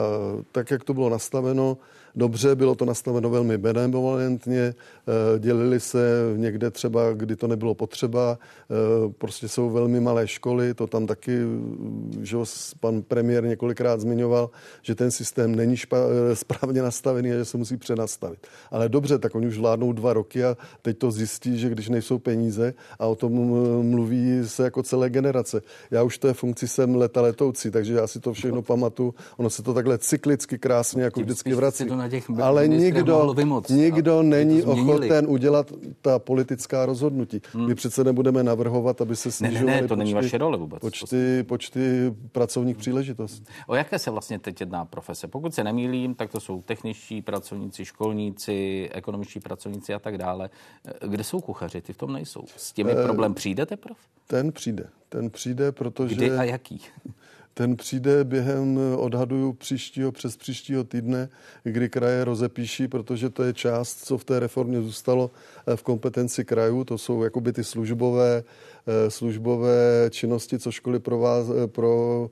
tak 0.52 0.72
jak 0.72 0.84
to 0.84 0.94
bylo 0.94 1.10
nastaveno, 1.10 1.78
dobře, 2.16 2.56
bylo 2.56 2.76
to 2.76 2.86
nastaveno 2.86 3.30
velmi 3.30 3.58
benevolentně, 3.58 4.62
eh, 4.62 5.40
dělili 5.40 5.80
se 5.80 6.00
někde 6.36 6.72
třeba, 6.72 7.14
kdy 7.14 7.36
to 7.36 7.48
nebylo 7.48 7.76
potřeba, 7.76 8.38
eh, 8.40 9.14
prostě 9.18 9.48
jsou 9.48 9.70
velmi 9.70 10.00
malé 10.00 10.28
školy, 10.28 10.74
to 10.74 10.88
tam 10.88 11.08
taky, 11.08 11.38
že 12.22 12.38
pan 12.80 13.02
premiér 13.02 13.44
několikrát 13.44 14.02
zmiňoval, 14.02 14.50
že 14.82 14.96
ten 14.96 15.12
systém 15.12 15.56
není 15.56 15.78
špa, 15.78 15.98
eh, 15.98 16.36
správně 16.36 16.82
nastavený 16.82 17.32
a 17.32 17.36
že 17.36 17.46
se 17.46 17.58
musí 17.58 17.78
přenastavit. 17.78 18.48
Ale 18.72 18.90
dobře, 18.90 19.18
tak 19.18 19.36
oni 19.36 19.48
už 19.48 19.58
vládnou 19.58 19.94
dva 19.94 20.14
roky 20.14 20.44
a 20.44 20.58
teď 20.82 20.98
to 20.98 21.12
zjistí, 21.12 21.60
že 21.60 21.70
když 21.70 21.90
nejsou 21.90 22.20
peníze 22.20 22.74
a 23.00 23.06
o 23.06 23.16
tom 23.16 23.34
mluví 23.82 24.42
se 24.46 24.64
jako 24.64 24.84
celé 24.84 25.10
generace. 25.10 25.62
Já 25.92 26.04
už 26.04 26.18
té 26.18 26.34
funkci 26.34 26.68
jsem 26.68 26.96
leta 26.96 27.22
letoucí, 27.22 27.72
takže 27.72 27.94
já 27.94 28.08
si 28.08 28.20
to 28.20 28.34
všechno 28.34 28.62
pamatuju. 28.62 29.14
Ono 29.38 29.50
se 29.50 29.64
to 29.64 29.74
takhle 29.74 29.98
cyklicky 29.98 30.58
krásně 30.58 31.04
jako 31.04 31.20
vždycky 31.20 31.54
vrací 31.54 31.86
na 32.02 32.10
těch 32.10 32.30
Ale 32.42 32.68
nikdo, 32.68 33.36
nikdo 33.70 34.24
není 34.24 34.64
ochoten 34.64 35.26
udělat 35.28 35.72
ta 36.02 36.20
politická 36.20 36.86
rozhodnutí. 36.86 37.42
Hmm. 37.54 37.68
My 37.68 37.76
přece 37.76 38.04
nebudeme 38.04 38.44
navrhovat, 38.44 39.02
aby 39.02 39.16
se 39.16 39.32
snižovaly 39.32 39.66
ne, 39.66 39.72
ne, 39.72 39.82
ne, 39.82 39.88
to 39.88 39.96
počty, 39.96 40.00
není 40.00 40.14
vaše 40.14 40.38
role 40.38 40.58
vůbec. 40.58 40.80
Počty, 40.80 41.44
počty 41.44 42.14
pracovních 42.32 42.78
příležitostí. 42.78 43.44
O 43.68 43.76
jaké 43.76 44.00
se 44.00 44.12
vlastně 44.12 44.40
teď 44.40 44.60
jedná 44.60 44.86
profese? 44.86 45.28
Pokud 45.28 45.56
se 45.56 45.64
nemýlím, 45.64 46.16
tak 46.16 46.32
to 46.32 46.40
jsou 46.40 46.62
techničtí 46.62 47.22
pracovníci, 47.22 47.86
školníci, 47.86 48.90
ekonomičtí 48.94 49.40
pracovníci 49.40 49.94
a 49.94 50.00
tak 50.00 50.18
dále. 50.18 50.50
Kde 51.08 51.24
jsou 51.24 51.42
kuchaři? 51.42 51.82
Ty 51.82 51.94
v 51.94 51.98
tom 51.98 52.14
nejsou. 52.14 52.44
S 52.58 52.74
těmi 52.74 52.92
eh, 52.92 53.04
problém 53.04 53.34
přijdete, 53.34 53.78
prof? 53.78 53.98
Ten 54.28 54.52
přijde. 54.52 54.90
Ten 55.10 55.30
přijde, 55.30 55.72
protože... 55.72 56.16
Kdy 56.16 56.32
a 56.32 56.44
jaký? 56.44 56.82
Ten 57.54 57.76
přijde 57.76 58.24
během, 58.24 58.80
odhaduju, 58.98 59.54
příštího, 59.54 60.12
přes 60.12 60.38
příštího 60.38 60.84
týdne, 60.84 61.30
kdy 61.64 61.90
kraje 61.90 62.26
rozepíší, 62.26 62.88
protože 62.88 63.30
to 63.30 63.44
je 63.44 63.54
část, 63.54 64.06
co 64.06 64.18
v 64.18 64.24
té 64.24 64.40
reformě 64.40 64.82
zůstalo 64.82 65.32
eh, 65.68 65.76
v 65.76 65.84
kompetenci 65.84 66.46
krajů, 66.46 66.84
to 66.84 66.98
jsou 66.98 67.24
jakoby 67.24 67.54
ty 67.54 67.64
službové, 67.64 68.44
eh, 68.88 69.12
službové 69.12 70.10
činnosti, 70.10 70.60
co 70.60 70.72
školy 70.72 71.00
pro, 71.00 71.20
vás, 71.20 71.48
eh, 71.64 71.68
pro 71.68 72.30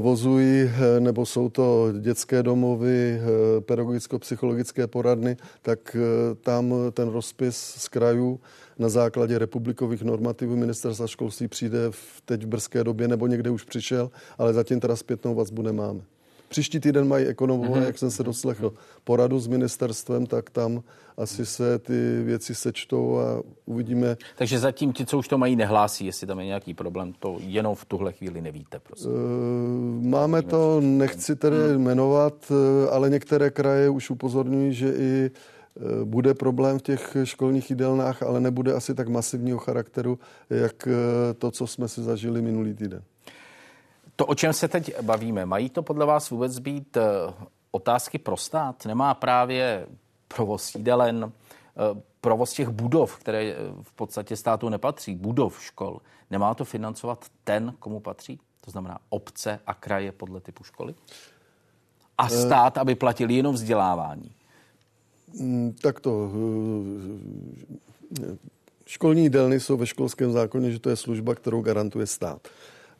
vozují, 0.00 0.70
nebo 0.98 1.26
jsou 1.26 1.48
to 1.48 1.92
dětské 2.00 2.42
domovy, 2.42 3.20
pedagogicko-psychologické 3.60 4.86
poradny, 4.86 5.36
tak 5.62 5.96
tam 6.40 6.74
ten 6.92 7.08
rozpis 7.08 7.56
z 7.56 7.88
krajů 7.88 8.40
na 8.78 8.88
základě 8.88 9.38
republikových 9.38 10.02
normativů 10.02 10.56
ministerstva 10.56 11.06
školství 11.06 11.48
přijde 11.48 11.78
v, 11.90 12.22
teď 12.24 12.42
v 12.44 12.46
brzké 12.46 12.84
době 12.84 13.08
nebo 13.08 13.26
někde 13.26 13.50
už 13.50 13.64
přišel, 13.64 14.10
ale 14.38 14.52
zatím 14.52 14.80
teda 14.80 14.96
zpětnou 14.96 15.34
vazbu 15.34 15.62
nemáme. 15.62 16.00
Příští 16.50 16.80
týden 16.80 17.08
mají 17.08 17.26
ekonomové, 17.26 17.80
mm-hmm. 17.80 17.86
jak 17.86 17.98
jsem 17.98 18.10
se 18.10 18.22
doslechl, 18.22 18.72
poradu 19.04 19.38
s 19.38 19.46
ministerstvem, 19.46 20.26
tak 20.26 20.50
tam 20.50 20.82
asi 21.16 21.46
se 21.46 21.78
ty 21.78 22.22
věci 22.22 22.54
sečtou 22.54 23.18
a 23.18 23.42
uvidíme. 23.66 24.16
Takže 24.38 24.58
zatím 24.58 24.92
ti, 24.92 25.06
co 25.06 25.18
už 25.18 25.28
to 25.28 25.38
mají, 25.38 25.56
nehlásí, 25.56 26.06
jestli 26.06 26.26
tam 26.26 26.40
je 26.40 26.46
nějaký 26.46 26.74
problém, 26.74 27.12
to 27.18 27.36
jenom 27.40 27.74
v 27.74 27.84
tuhle 27.84 28.12
chvíli 28.12 28.40
nevíte, 28.40 28.78
prosím. 28.78 29.10
Uh, 29.10 30.06
máme 30.06 30.42
to, 30.42 30.80
nechci 30.80 31.36
tedy 31.36 31.56
hmm. 31.56 31.84
jmenovat, 31.84 32.34
eh, 32.50 32.90
ale 32.90 33.10
některé 33.10 33.50
kraje 33.50 33.88
už 33.88 34.10
upozorňují, 34.10 34.74
že 34.74 34.94
i 34.96 35.30
Eh, 35.76 36.04
bude 36.04 36.34
problém 36.34 36.78
v 36.78 36.82
těch 36.82 37.16
školních 37.24 37.70
jídelnách, 37.70 38.22
ale 38.22 38.40
nebude 38.40 38.72
asi 38.72 38.94
tak 38.94 39.08
masivního 39.08 39.58
charakteru, 39.58 40.18
jak 40.50 40.88
eh, 40.88 41.34
to, 41.34 41.50
co 41.50 41.66
jsme 41.66 41.88
si 41.88 42.02
zažili 42.02 42.42
minulý 42.42 42.74
týden. 42.74 43.02
To, 44.20 44.26
o 44.26 44.34
čem 44.34 44.52
se 44.52 44.68
teď 44.68 45.00
bavíme, 45.02 45.46
mají 45.46 45.70
to 45.70 45.82
podle 45.82 46.06
vás 46.06 46.30
vůbec 46.30 46.58
být 46.58 46.96
eh, 46.96 47.02
otázky 47.70 48.18
pro 48.18 48.36
stát? 48.36 48.84
Nemá 48.84 49.14
právě 49.14 49.86
provoz 50.28 50.74
jídelen, 50.74 51.32
provoz 52.20 52.52
těch 52.52 52.68
budov, 52.68 53.16
které 53.16 53.54
v 53.82 53.92
podstatě 53.92 54.36
státu 54.36 54.68
nepatří, 54.68 55.14
budov 55.14 55.62
škol, 55.62 56.00
nemá 56.30 56.54
to 56.54 56.64
financovat 56.64 57.26
ten, 57.44 57.74
komu 57.78 58.00
patří? 58.00 58.40
To 58.60 58.70
znamená 58.70 58.98
obce 59.08 59.60
a 59.66 59.74
kraje 59.74 60.12
podle 60.12 60.40
typu 60.40 60.64
školy? 60.64 60.94
A 62.18 62.28
stát, 62.28 62.78
aby 62.78 62.94
platil 62.94 63.30
jenom 63.30 63.54
vzdělávání? 63.54 64.32
Mm, 65.40 65.76
tak 65.82 66.00
to. 66.00 66.30
Eh, 68.22 68.36
školní 68.86 69.22
jídelny 69.22 69.60
jsou 69.60 69.76
ve 69.76 69.86
školském 69.86 70.32
zákoně, 70.32 70.72
že 70.72 70.78
to 70.78 70.90
je 70.90 70.96
služba, 70.96 71.34
kterou 71.34 71.62
garantuje 71.62 72.06
stát. 72.06 72.48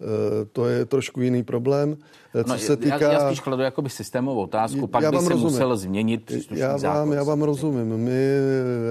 Eh, 0.01 0.45
to 0.53 0.67
je 0.67 0.85
trošku 0.85 1.21
jiný 1.21 1.43
problém. 1.43 1.97
Eh, 2.35 2.45
co 2.45 2.53
no, 2.53 2.59
se 2.59 2.77
týká... 2.77 2.99
Já, 2.99 3.13
já 3.13 3.27
spíš 3.27 3.41
kladu 3.41 3.63
jakoby 3.63 3.91
systémovou 3.91 4.43
otázku, 4.43 4.87
pak 4.87 5.03
já 5.03 5.11
by 5.11 5.19
se 5.19 5.29
rozumím. 5.29 5.53
musel 5.53 5.77
změnit 5.77 6.33
já 6.51 6.69
vám, 6.69 6.79
zákon. 6.79 7.13
Já 7.13 7.23
vám 7.23 7.43
rozumím. 7.43 7.97
My 7.97 8.39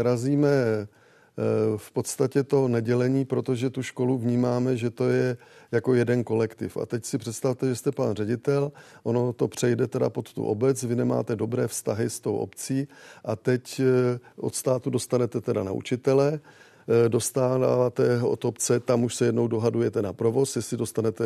razíme 0.02 0.50
v 1.78 1.92
podstatě 1.92 2.44
to 2.44 2.68
nedělení, 2.68 3.26
protože 3.26 3.70
tu 3.70 3.84
školu 3.84 4.18
vnímáme, 4.18 4.78
že 4.78 4.90
to 4.90 5.10
je 5.10 5.38
jako 5.72 5.94
jeden 5.94 6.24
kolektiv. 6.24 6.78
A 6.78 6.86
teď 6.86 7.06
si 7.06 7.18
představte, 7.18 7.68
že 7.68 7.76
jste 7.76 7.92
pan 7.92 8.16
ředitel, 8.16 8.72
ono 9.04 9.34
to 9.34 9.48
přejde 9.48 9.88
teda 9.88 10.10
pod 10.10 10.34
tu 10.34 10.44
obec, 10.44 10.84
vy 10.84 10.96
nemáte 10.96 11.36
dobré 11.36 11.68
vztahy 11.68 12.10
s 12.10 12.20
tou 12.20 12.36
obcí 12.36 12.88
a 13.26 13.36
teď 13.36 13.80
eh, 13.80 14.20
od 14.36 14.56
státu 14.56 14.90
dostanete 14.90 15.42
teda 15.42 15.64
na 15.64 15.72
učitele, 15.72 16.40
Eh, 16.40 16.69
dostáváte 17.08 18.22
od 18.22 18.46
obce, 18.46 18.80
tam 18.80 19.04
už 19.04 19.16
se 19.16 19.26
jednou 19.26 19.48
dohadujete 19.48 20.02
na 20.02 20.14
provoz, 20.14 20.56
jestli 20.56 20.78
dostanete 20.78 21.24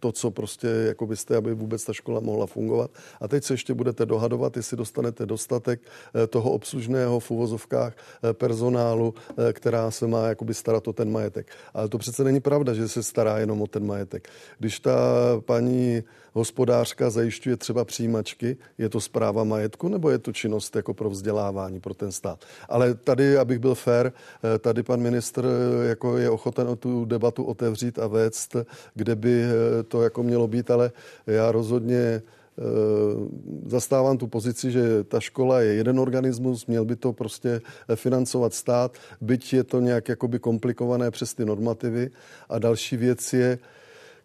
to, 0.00 0.12
co 0.12 0.30
prostě 0.30 0.66
jako 0.66 1.06
byste, 1.06 1.36
aby 1.36 1.54
vůbec 1.54 1.84
ta 1.84 1.92
škola 1.92 2.20
mohla 2.20 2.46
fungovat. 2.46 2.90
A 3.20 3.28
teď 3.28 3.44
se 3.44 3.54
ještě 3.54 3.74
budete 3.74 4.06
dohadovat, 4.06 4.56
jestli 4.56 4.76
dostanete 4.76 5.26
dostatek 5.26 5.80
eh, 6.14 6.26
toho 6.26 6.50
obslužného 6.50 7.20
v 7.20 7.30
uvozovkách 7.30 7.92
eh, 7.96 8.32
personálu, 8.32 9.14
která 9.52 9.90
se 9.90 10.06
má 10.06 10.26
jakoby 10.26 10.54
starat 10.54 10.88
o 10.88 10.92
ten 10.92 11.12
majetek. 11.12 11.46
Ale 11.74 11.88
to 11.88 11.98
přece 11.98 12.24
není 12.24 12.40
pravda, 12.40 12.74
že 12.74 12.88
se 12.88 13.02
stará 13.02 13.38
jenom 13.38 13.62
o 13.62 13.66
ten 13.66 13.86
majetek. 13.86 14.28
Když 14.58 14.80
ta 14.80 14.96
paní 15.40 16.02
hospodářka 16.34 17.10
zajišťuje 17.10 17.56
třeba 17.56 17.84
přijímačky, 17.84 18.56
je 18.78 18.88
to 18.88 19.00
zpráva 19.00 19.44
majetku 19.44 19.88
nebo 19.88 20.10
je 20.10 20.18
to 20.18 20.32
činnost 20.32 20.76
jako 20.76 20.94
pro 20.94 21.10
vzdělávání 21.10 21.80
pro 21.80 21.94
ten 21.94 22.12
stát. 22.12 22.44
Ale 22.68 22.94
tady, 22.94 23.38
abych 23.38 23.58
byl 23.58 23.74
fair, 23.74 24.06
eh, 24.06 24.58
tady 24.58 24.82
pan 24.82 25.00
ministr 25.00 25.46
eh, 25.46 25.88
jako 25.88 26.18
je 26.18 26.30
ochoten 26.30 26.76
tu 26.76 27.04
debatu 27.04 27.44
otevřít 27.44 27.98
a 27.98 28.06
vést, 28.06 28.56
kde 28.94 29.16
by 29.16 29.44
to 29.88 30.02
jako 30.02 30.22
mělo 30.22 30.48
být, 30.48 30.70
ale 30.70 30.92
já 31.26 31.52
rozhodně 31.52 32.22
zastávám 33.66 34.18
tu 34.18 34.26
pozici, 34.26 34.70
že 34.70 35.04
ta 35.04 35.20
škola 35.20 35.60
je 35.60 35.74
jeden 35.74 36.00
organismus, 36.00 36.66
měl 36.66 36.84
by 36.84 36.96
to 36.96 37.12
prostě 37.12 37.60
financovat 37.94 38.54
stát, 38.54 38.96
byť 39.20 39.52
je 39.52 39.64
to 39.64 39.80
nějak 39.80 40.08
jakoby 40.08 40.38
komplikované 40.38 41.10
přes 41.10 41.34
ty 41.34 41.44
normativy. 41.44 42.10
A 42.48 42.58
další 42.58 42.96
věc 42.96 43.32
je, 43.32 43.58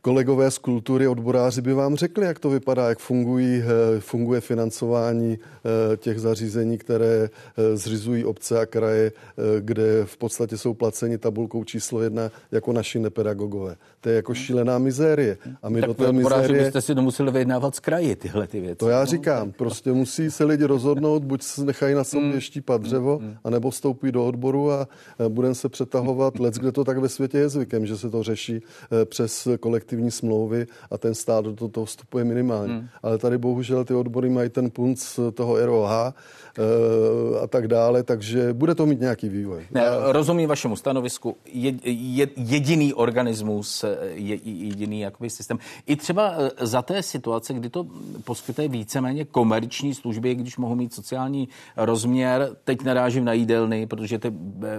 kolegové 0.01 0.51
z 0.51 0.57
kultury, 0.57 1.07
odboráři 1.07 1.61
by 1.61 1.73
vám 1.73 1.95
řekli, 1.95 2.25
jak 2.25 2.39
to 2.39 2.49
vypadá, 2.49 2.89
jak 2.89 2.99
fungují, 2.99 3.63
eh, 3.63 3.99
funguje 3.99 4.41
financování 4.41 5.39
eh, 5.39 5.97
těch 5.97 6.19
zařízení, 6.19 6.77
které 6.77 7.29
eh, 7.57 7.77
zřizují 7.77 8.25
obce 8.25 8.59
a 8.59 8.65
kraje, 8.65 9.11
kde 9.59 10.05
v 10.05 10.17
podstatě 10.17 10.57
jsou 10.57 10.73
placeni 10.73 11.17
tabulkou 11.17 11.63
číslo 11.63 12.01
jedna 12.01 12.31
jako 12.51 12.73
naši 12.73 12.99
nepedagogové. 12.99 13.75
To 14.01 14.09
je 14.09 14.15
jako 14.15 14.33
šílená 14.33 14.77
mizérie. 14.77 15.37
A 15.63 15.69
my 15.69 15.81
tak 15.81 15.87
do 15.87 15.93
té 15.93 16.11
mizérie... 16.11 16.63
byste 16.63 16.81
si 16.81 16.95
to 16.95 17.01
museli 17.01 17.31
vyjednávat 17.31 17.75
z 17.75 17.79
kraji, 17.79 18.15
tyhle 18.15 18.47
ty 18.47 18.59
věci. 18.59 18.75
To 18.75 18.89
já 18.89 18.99
no, 18.99 19.05
říkám. 19.05 19.51
Prostě 19.51 19.91
musí 19.91 20.31
se 20.31 20.43
lidi 20.43 20.65
rozhodnout, 20.65 21.23
buď 21.23 21.41
se 21.41 21.65
nechají 21.65 21.95
na 21.95 22.03
sobě 22.03 22.33
mm. 22.33 22.39
štípat 22.39 22.81
dřevo, 22.81 23.19
mm. 23.19 23.35
anebo 23.43 23.69
vstoupí 23.69 24.11
do 24.11 24.25
odboru 24.25 24.71
a 24.71 24.87
budeme 25.27 25.55
se 25.55 25.69
přetahovat. 25.69 26.39
Lec, 26.39 26.55
kde 26.55 26.71
to 26.71 26.83
tak 26.83 26.97
ve 26.97 27.09
světě 27.09 27.37
je 27.37 27.49
zvykem, 27.49 27.85
že 27.85 27.97
se 27.97 28.09
to 28.09 28.23
řeší 28.23 28.61
přes 29.05 29.47
kolektivní 29.59 29.88
kolektivní 29.89 30.11
smlouvy 30.11 30.67
a 30.91 30.97
ten 30.97 31.15
stát 31.15 31.45
do 31.45 31.67
toho 31.67 31.85
vstupuje 31.85 32.23
minimálně. 32.23 32.73
Hmm. 32.73 32.87
Ale 33.03 33.17
tady 33.17 33.37
bohužel 33.37 33.85
ty 33.85 33.93
odbory 33.93 34.29
mají 34.29 34.49
ten 34.49 34.69
punc 34.69 35.19
toho 35.33 35.65
ROH 35.65 35.91
e, 35.91 36.13
eh, 36.57 37.39
a 37.43 37.47
tak 37.47 37.67
dále, 37.67 38.03
takže 38.03 38.53
bude 38.53 38.75
to 38.75 38.85
mít 38.85 38.99
nějaký 38.99 39.29
vývoj. 39.29 39.65
Ne, 39.71 39.81
rozumím 40.11 40.49
vašemu 40.49 40.75
stanovisku. 40.75 41.37
Je, 41.45 41.73
je, 41.83 42.27
jediný 42.37 42.93
organismus, 42.93 43.83
eh, 43.83 43.97
je, 44.13 44.35
jediný 44.43 44.99
jakoby 44.99 45.29
systém. 45.29 45.57
I 45.85 45.95
třeba 45.95 46.33
eh, 46.37 46.67
za 46.67 46.81
té 46.81 47.03
situace, 47.03 47.53
kdy 47.53 47.69
to 47.69 47.85
poskytuje 48.23 48.67
víceméně 48.67 49.25
komerční 49.25 49.93
služby, 49.93 50.35
když 50.35 50.57
mohou 50.57 50.75
mít 50.75 50.93
sociální 50.93 51.49
rozměr, 51.77 52.55
teď 52.63 52.83
narážím 52.83 53.25
na 53.25 53.33
jídelny, 53.33 53.87
protože 53.87 54.19
ty 54.19 54.31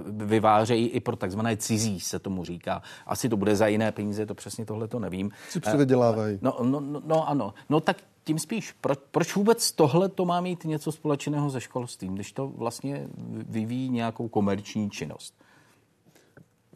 vyvářejí 0.07 0.87
i 0.89 1.01
pro 1.01 1.17
takzvané 1.17 1.57
cizí, 1.57 2.01
se 2.01 2.19
tomu 2.19 2.45
říká. 2.45 2.83
Asi 3.07 3.29
to 3.29 3.37
bude 3.37 3.57
za 3.57 3.67
jiné 3.67 3.93
peníze, 3.93 4.27
to 4.27 4.35
přesně 4.35 4.65
tohle 4.65 4.89
to 4.89 5.00
nevím. 5.01 5.31
Si 5.49 5.61
přivydělávají. 5.61 6.39
No, 6.43 6.57
no, 6.63 6.81
no, 6.81 7.03
no 7.07 7.29
ano. 7.29 7.55
No 7.69 7.81
tak 7.81 7.97
tím 8.25 8.39
spíš, 8.39 8.73
proč, 8.81 8.99
proč 9.11 9.35
vůbec 9.35 9.73
tohle 9.73 10.09
to 10.09 10.25
má 10.25 10.41
mít 10.41 10.65
něco 10.65 10.93
společného 10.93 11.51
se 11.51 11.61
školstvím, 11.61 12.15
když 12.15 12.33
to 12.33 12.49
vlastně 12.49 13.09
vyvíjí 13.49 13.89
nějakou 13.89 14.29
komerční 14.29 14.91
činnost? 14.91 15.35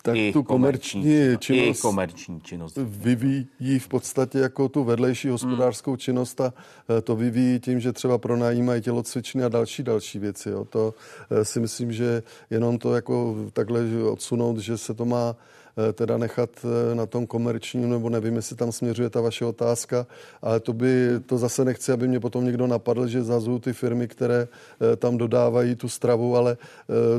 tak 0.04 0.16
I 0.16 0.32
tu 0.32 0.42
komerční, 0.42 1.02
komerční 1.02 1.38
činnost, 1.38 1.78
i 1.78 1.82
komerční 1.82 2.40
činnost 2.40 2.78
vyvíjí 2.82 3.78
v 3.78 3.88
podstatě 3.88 4.38
jako 4.38 4.68
tu 4.68 4.84
vedlejší 4.84 5.28
hospodářskou 5.28 5.90
hmm. 5.90 5.98
činnost 5.98 6.40
a 6.40 6.54
eh, 6.98 7.00
to 7.00 7.16
vyvíjí 7.16 7.60
tím, 7.60 7.80
že 7.80 7.92
třeba 7.92 8.18
pronajímají 8.18 8.82
tělocvičny 8.82 9.44
a 9.44 9.48
další 9.48 9.82
další 9.82 10.18
věci. 10.18 10.48
Jo. 10.50 10.64
To 10.64 10.94
eh, 11.30 11.44
si 11.44 11.60
myslím, 11.60 11.92
že 11.92 12.22
jenom 12.50 12.78
to 12.78 12.94
jako 12.94 13.36
takhle 13.52 13.80
odsunout, 14.10 14.58
že 14.58 14.78
se 14.78 14.94
to 14.94 15.04
má 15.04 15.36
Eh, 15.36 15.63
teda 15.92 16.18
nechat 16.18 16.50
eh, 16.64 16.94
na 16.94 17.06
tom 17.06 17.26
komerčním, 17.26 17.90
nebo 17.90 18.08
nevím, 18.08 18.36
jestli 18.36 18.56
tam 18.56 18.72
směřuje 18.72 19.10
ta 19.10 19.20
vaše 19.20 19.44
otázka, 19.44 20.06
ale 20.42 20.60
to 20.60 20.72
by, 20.72 21.08
to 21.26 21.38
zase 21.38 21.64
nechci, 21.64 21.92
aby 21.92 22.08
mě 22.08 22.20
potom 22.20 22.44
někdo 22.44 22.66
napadl, 22.66 23.06
že 23.06 23.22
zazují 23.22 23.60
ty 23.60 23.72
firmy, 23.72 24.08
které 24.08 24.48
eh, 24.48 24.96
tam 24.96 25.18
dodávají 25.18 25.74
tu 25.74 25.88
stravu, 25.88 26.36
ale 26.36 26.56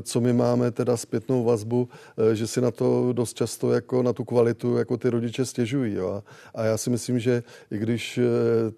co 0.01 0.21
my 0.21 0.33
máme 0.33 0.71
teda 0.71 0.97
zpětnou 0.97 1.43
vazbu, 1.43 1.89
že 2.33 2.47
si 2.47 2.61
na 2.61 2.71
to 2.71 3.13
dost 3.13 3.33
často 3.33 3.71
jako 3.71 4.03
na 4.03 4.13
tu 4.13 4.23
kvalitu 4.23 4.77
jako 4.77 4.97
ty 4.97 5.09
rodiče 5.09 5.45
stěžují. 5.45 5.93
Jo? 5.93 6.23
A 6.55 6.63
já 6.63 6.77
si 6.77 6.89
myslím, 6.89 7.19
že 7.19 7.43
i 7.71 7.77
když 7.77 8.19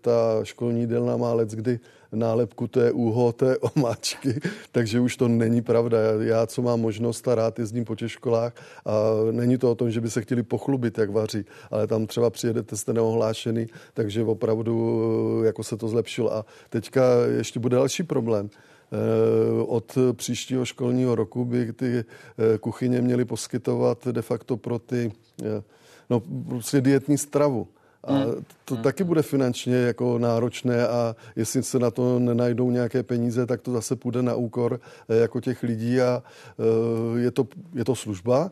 ta 0.02 0.40
školní 0.44 0.80
jídelna 0.80 1.18
má 1.18 1.34
let, 1.34 1.50
kdy 1.50 1.80
nálepku 2.12 2.68
té 2.68 2.92
úho, 2.92 3.32
té 3.32 3.58
omáčky, 3.58 4.40
takže 4.72 5.00
už 5.00 5.18
to 5.18 5.28
není 5.28 5.62
pravda. 5.62 5.98
Já, 6.22 6.46
co 6.48 6.62
mám 6.62 6.80
možnost 6.80 7.28
a 7.28 7.36
rád 7.36 7.60
jezdím 7.60 7.86
po 7.86 7.96
těch 7.96 8.12
školách 8.12 8.54
a 8.86 8.92
není 9.32 9.58
to 9.58 9.72
o 9.72 9.76
tom, 9.76 9.92
že 9.92 10.02
by 10.02 10.10
se 10.10 10.22
chtěli 10.22 10.44
pochlubit, 10.44 10.98
jak 10.98 11.10
vaří, 11.10 11.46
ale 11.72 11.88
tam 11.88 12.08
třeba 12.08 12.30
přijedete, 12.30 12.78
jste 12.78 12.94
neohlášený, 12.94 13.68
takže 13.94 14.24
opravdu 14.24 15.44
jako 15.46 15.64
se 15.64 15.78
to 15.78 15.88
zlepšilo. 15.88 16.34
A 16.34 16.46
teďka 16.70 17.04
ještě 17.38 17.60
bude 17.60 17.76
další 17.76 18.04
problém 18.04 18.50
eh, 18.50 19.64
od 19.64 19.98
příštího 20.14 20.66
školního 20.66 21.16
roku 21.16 21.46
by 21.46 21.74
ty 21.74 21.98
eh, 21.98 22.58
kuchyně 22.58 23.02
měly 23.02 23.26
poskytovat 23.26 24.08
de 24.08 24.22
facto 24.22 24.58
pro 24.58 24.80
ty 24.80 25.12
eh, 25.44 25.64
no, 26.10 26.20
prostě 26.50 26.82
dietní 26.82 27.18
stravu. 27.18 27.68
A 28.04 28.14
hmm. 28.14 28.46
to 28.66 28.74
hmm. 28.74 28.84
taky 28.84 29.04
bude 29.04 29.22
finančně 29.22 29.76
jako 29.76 30.20
náročné 30.20 30.88
a 30.88 31.16
jestli 31.36 31.64
se 31.64 31.80
na 31.80 31.92
to 31.92 32.20
nenajdou 32.20 32.72
nějaké 32.72 33.04
peníze, 33.04 33.46
tak 33.46 33.62
to 33.62 33.72
zase 33.72 33.96
půjde 33.96 34.22
na 34.22 34.36
úkor 34.36 34.80
eh, 35.10 35.16
jako 35.16 35.42
těch 35.42 35.64
lidí 35.64 36.02
a 36.02 36.24
eh, 36.60 37.20
je 37.20 37.32
to, 37.32 37.48
je 37.74 37.86
to 37.86 37.96
služba, 37.96 38.52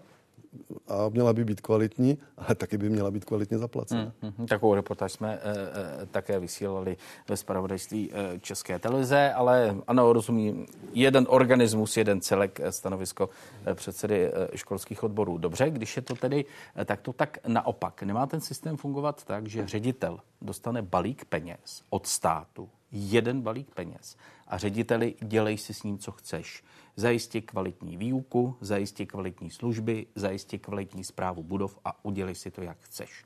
a 0.88 1.10
měla 1.10 1.34
by 1.34 1.46
být 1.46 1.62
kvalitní, 1.62 2.18
ale 2.38 2.56
taky 2.56 2.78
by 2.78 2.90
měla 2.90 3.12
být 3.12 3.26
kvalitně 3.26 3.58
zaplacena. 3.58 4.12
Hmm, 4.22 4.34
hmm, 4.38 4.48
takovou 4.48 4.76
reportáž 4.76 5.12
jsme 5.12 5.34
e, 5.34 6.06
také 6.06 6.40
vysílali 6.40 6.98
ve 7.30 7.38
spravodajství 7.38 8.12
e, 8.14 8.40
České 8.40 8.80
televize, 8.80 9.34
ale 9.34 9.76
ano, 9.88 10.14
rozumím, 10.14 10.66
jeden 10.94 11.26
organismus, 11.30 11.98
jeden 11.98 12.22
celek 12.22 12.60
stanovisko 12.70 13.30
e, 13.66 13.76
předsedy 13.76 14.26
e, 14.28 14.58
školských 14.58 15.04
odborů. 15.04 15.38
Dobře, 15.38 15.70
když 15.70 15.96
je 15.96 16.02
to 16.02 16.16
tedy 16.16 16.46
e, 16.78 16.86
takto, 16.86 17.14
tak 17.14 17.38
naopak. 17.48 18.04
Nemá 18.04 18.26
ten 18.26 18.42
systém 18.42 18.78
fungovat 18.78 19.24
tak, 19.24 19.48
že 19.48 19.68
ředitel 19.68 20.20
dostane 20.42 20.82
balík 20.82 21.26
peněz 21.26 21.84
od 21.90 22.08
státu, 22.08 22.70
jeden 22.96 23.42
balík 23.42 23.76
peněz 23.76 24.18
a 24.48 24.58
řediteli 24.58 25.16
dělej 25.22 25.58
si 25.58 25.74
s 25.74 25.84
ním, 25.84 25.98
co 25.98 26.12
chceš 26.12 26.64
zajistí 26.96 27.42
kvalitní 27.42 27.98
výuku, 27.98 28.56
zajistí 28.62 29.06
kvalitní 29.06 29.52
služby, 29.52 30.06
zajistí 30.16 30.60
kvalitní 30.60 31.04
zprávu 31.04 31.44
budov 31.44 31.80
a 31.86 32.06
udělej 32.06 32.36
si 32.36 32.52
to, 32.52 32.62
jak 32.62 32.78
chceš. 32.80 33.26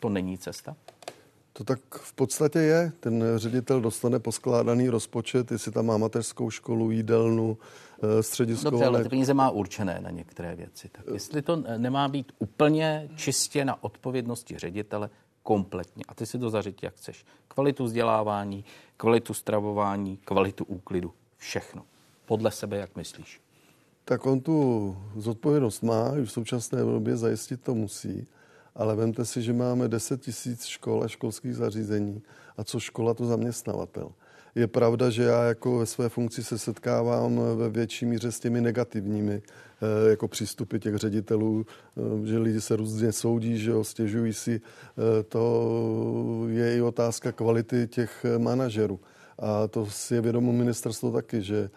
To 0.00 0.08
není 0.08 0.38
cesta? 0.38 0.76
To 1.52 1.64
tak 1.64 1.80
v 1.94 2.12
podstatě 2.12 2.58
je. 2.58 2.92
Ten 3.00 3.24
ředitel 3.36 3.80
dostane 3.80 4.18
poskládaný 4.18 4.88
rozpočet, 4.88 5.52
jestli 5.52 5.72
tam 5.72 5.86
má 5.86 5.96
mateřskou 5.96 6.50
školu, 6.50 6.90
jídelnu, 6.90 7.58
eh, 8.02 8.22
střediskovou. 8.22 8.70
Dobře, 8.70 8.86
ale 8.86 9.02
ty 9.02 9.08
peníze 9.08 9.34
má 9.34 9.50
určené 9.50 10.00
na 10.00 10.10
některé 10.10 10.56
věci. 10.56 10.88
Tak 10.88 11.04
jestli 11.12 11.42
to 11.42 11.56
nemá 11.56 12.08
být 12.08 12.32
úplně 12.38 13.08
čistě 13.16 13.64
na 13.64 13.84
odpovědnosti 13.84 14.58
ředitele, 14.58 15.10
kompletně. 15.42 16.04
A 16.08 16.14
ty 16.14 16.26
si 16.26 16.38
to 16.38 16.50
zařiď, 16.50 16.82
jak 16.82 16.94
chceš. 16.94 17.24
Kvalitu 17.48 17.84
vzdělávání, 17.84 18.64
kvalitu 18.96 19.34
stravování, 19.34 20.16
kvalitu 20.16 20.64
úklidu. 20.64 21.12
Všechno 21.36 21.84
podle 22.30 22.50
sebe, 22.50 22.76
jak 22.76 22.96
myslíš? 22.96 23.40
Tak 24.04 24.26
on 24.26 24.40
tu 24.40 24.96
zodpovědnost 25.16 25.82
má, 25.82 26.10
v 26.10 26.26
současné 26.26 26.80
době 26.82 27.16
zajistit 27.16 27.62
to 27.62 27.74
musí, 27.74 28.26
ale 28.74 28.96
vemte 28.96 29.24
si, 29.24 29.42
že 29.42 29.52
máme 29.52 29.88
10 29.88 30.22
tisíc 30.22 30.64
škol 30.64 31.04
a 31.04 31.08
školských 31.08 31.56
zařízení 31.56 32.22
a 32.56 32.64
co 32.64 32.80
škola, 32.80 33.14
to 33.14 33.26
zaměstnavatel. 33.26 34.12
Je 34.54 34.66
pravda, 34.66 35.10
že 35.10 35.22
já 35.22 35.44
jako 35.44 35.78
ve 35.78 35.86
své 35.86 36.08
funkci 36.08 36.44
se 36.44 36.58
setkávám 36.58 37.40
ve 37.56 37.68
větší 37.68 38.06
míře 38.06 38.32
s 38.32 38.40
těmi 38.40 38.60
negativními 38.60 39.42
eh, 39.42 40.10
jako 40.10 40.28
přístupy 40.28 40.78
těch 40.78 40.96
ředitelů, 40.96 41.66
eh, 41.66 42.26
že 42.26 42.38
lidi 42.38 42.60
se 42.60 42.76
různě 42.76 43.12
soudí, 43.12 43.58
že 43.58 43.70
jo, 43.70 43.84
stěžují 43.84 44.32
si. 44.32 44.60
Eh, 44.60 45.22
to 45.22 46.46
je 46.48 46.76
i 46.76 46.80
otázka 46.80 47.32
kvality 47.32 47.88
těch 47.88 48.26
manažerů. 48.38 49.00
A 49.38 49.68
to 49.68 49.86
si 49.86 50.14
je 50.14 50.20
vědomo 50.20 50.52
ministerstvo 50.52 51.12
taky, 51.12 51.42
že 51.42 51.70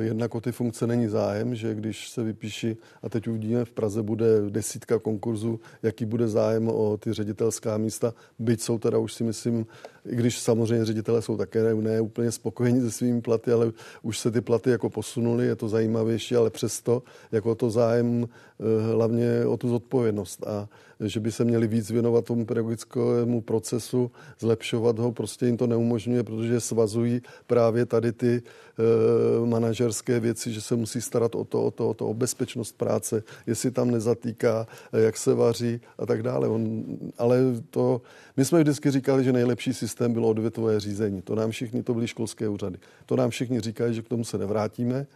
jednak 0.00 0.34
o 0.34 0.40
ty 0.40 0.52
funkce 0.52 0.86
není 0.86 1.06
zájem, 1.06 1.54
že 1.54 1.74
když 1.74 2.08
se 2.08 2.22
vypíši, 2.22 2.76
a 3.02 3.08
teď 3.08 3.28
uvidíme, 3.28 3.64
v 3.64 3.70
Praze 3.70 4.02
bude 4.02 4.26
desítka 4.50 4.98
konkurzů, 4.98 5.60
jaký 5.82 6.04
bude 6.04 6.28
zájem 6.28 6.68
o 6.68 6.96
ty 6.96 7.12
ředitelská 7.12 7.78
místa, 7.78 8.14
byť 8.38 8.60
jsou 8.60 8.78
teda 8.78 8.98
už 8.98 9.12
si 9.12 9.24
myslím, 9.24 9.66
i 10.08 10.16
když 10.16 10.38
samozřejmě 10.38 10.84
ředitelé 10.84 11.22
jsou 11.22 11.36
také 11.36 11.74
ne, 11.74 12.00
úplně 12.00 12.32
spokojení 12.32 12.80
se 12.80 12.90
svými 12.90 13.20
platy, 13.20 13.52
ale 13.52 13.72
už 14.02 14.18
se 14.18 14.30
ty 14.30 14.40
platy 14.40 14.70
jako 14.70 14.90
posunuly, 14.90 15.46
je 15.46 15.56
to 15.56 15.68
zajímavější, 15.68 16.36
ale 16.36 16.50
přesto 16.50 17.02
jako 17.32 17.54
to 17.54 17.70
zájem 17.70 18.28
eh, 18.28 18.92
hlavně 18.92 19.46
o 19.46 19.56
tu 19.56 19.68
zodpovědnost 19.68 20.46
a 20.46 20.68
že 21.00 21.20
by 21.20 21.32
se 21.32 21.44
měli 21.44 21.66
víc 21.66 21.90
věnovat 21.90 22.24
tomu 22.24 22.46
pedagogickému 22.46 23.40
procesu, 23.40 24.10
zlepšovat 24.38 24.98
ho, 24.98 25.12
prostě 25.12 25.46
jim 25.46 25.56
to 25.56 25.66
neumožňuje, 25.66 26.22
protože 26.22 26.60
svazují 26.60 27.22
právě 27.46 27.86
tady 27.86 28.12
ty 28.12 28.42
e, 28.42 29.46
manažerské 29.46 30.20
věci, 30.20 30.52
že 30.52 30.60
se 30.60 30.76
musí 30.76 31.00
starat 31.00 31.34
o 31.34 31.44
to, 31.44 31.64
o 31.64 31.70
to, 31.70 31.88
o 31.88 31.94
to, 31.94 32.06
o 32.06 32.14
bezpečnost 32.14 32.72
práce, 32.76 33.22
jestli 33.46 33.70
tam 33.70 33.90
nezatýká, 33.90 34.66
jak 34.92 35.16
se 35.16 35.34
vaří 35.34 35.80
a 35.98 36.06
tak 36.06 36.22
dále. 36.22 36.48
On, 36.48 36.84
ale 37.18 37.38
to, 37.70 38.02
my 38.36 38.44
jsme 38.44 38.60
vždycky 38.60 38.90
říkali, 38.90 39.24
že 39.24 39.32
nejlepší 39.32 39.74
systém 39.74 39.97
bylo 40.08 40.28
odvětové 40.28 40.80
řízení. 40.80 41.22
To 41.22 41.34
nám 41.34 41.50
všichni, 41.50 41.82
to 41.82 41.94
byly 41.94 42.08
školské 42.08 42.48
úřady. 42.48 42.78
To 43.06 43.16
nám 43.16 43.30
všichni 43.30 43.60
říkají, 43.60 43.94
že 43.94 44.02
k 44.02 44.08
tomu 44.08 44.24
se 44.24 44.38
nevrátíme. 44.38 45.06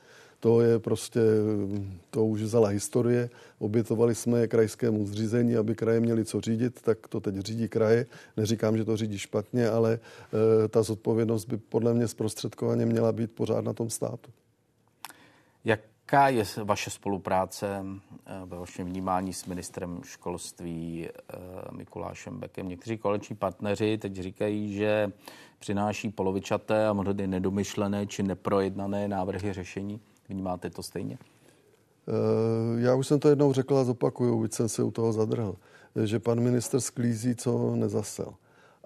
To 0.40 0.60
je 0.60 0.78
prostě, 0.78 1.20
to 2.10 2.26
už 2.26 2.42
vzala 2.42 2.68
historie. 2.68 3.30
Obětovali 3.58 4.14
jsme 4.14 4.40
je 4.40 4.48
krajskému 4.48 5.06
zřízení, 5.06 5.56
aby 5.56 5.74
kraje 5.74 6.00
měli 6.00 6.24
co 6.24 6.40
řídit, 6.40 6.82
tak 6.82 7.08
to 7.08 7.20
teď 7.20 7.38
řídí 7.38 7.68
kraje. 7.68 8.06
Neříkám, 8.36 8.76
že 8.76 8.84
to 8.84 8.96
řídí 8.96 9.18
špatně, 9.18 9.68
ale 9.68 9.98
e, 10.64 10.68
ta 10.68 10.82
zodpovědnost 10.82 11.44
by 11.44 11.56
podle 11.56 11.94
mě 11.94 12.08
zprostředkovaně 12.08 12.86
měla 12.86 13.12
být 13.12 13.32
pořád 13.32 13.64
na 13.64 13.72
tom 13.72 13.90
státu. 13.90 14.30
Jaká 16.02 16.28
je 16.28 16.44
vaše 16.64 16.90
spolupráce 16.90 17.84
eh, 18.26 18.32
ve 18.44 18.58
vašem 18.58 18.86
vnímání 18.86 19.32
s 19.32 19.46
ministrem 19.46 20.00
školství 20.04 21.08
eh, 21.08 21.36
Mikulášem 21.70 22.40
Bekem? 22.40 22.68
Někteří 22.68 22.98
koleční 22.98 23.36
partneři 23.36 23.98
teď 23.98 24.16
říkají, 24.16 24.74
že 24.74 25.12
přináší 25.58 26.10
polovičaté 26.10 26.86
a 26.86 26.92
mnohdy 26.92 27.26
nedomyšlené 27.26 28.06
či 28.06 28.22
neprojednané 28.22 29.08
návrhy 29.08 29.52
řešení. 29.52 30.00
Vnímáte 30.28 30.70
to 30.70 30.82
stejně? 30.82 31.18
Eh, 32.08 32.80
já 32.80 32.94
už 32.94 33.06
jsem 33.06 33.20
to 33.20 33.28
jednou 33.28 33.52
řekl 33.52 33.76
a 33.76 33.84
zopakuju, 33.84 34.36
už 34.36 34.52
jsem 34.52 34.68
se 34.68 34.82
u 34.82 34.90
toho 34.90 35.12
zadrhl, 35.12 35.56
že 36.04 36.18
pan 36.18 36.40
minister 36.40 36.80
sklízí, 36.80 37.36
co 37.36 37.76
nezasel. 37.76 38.34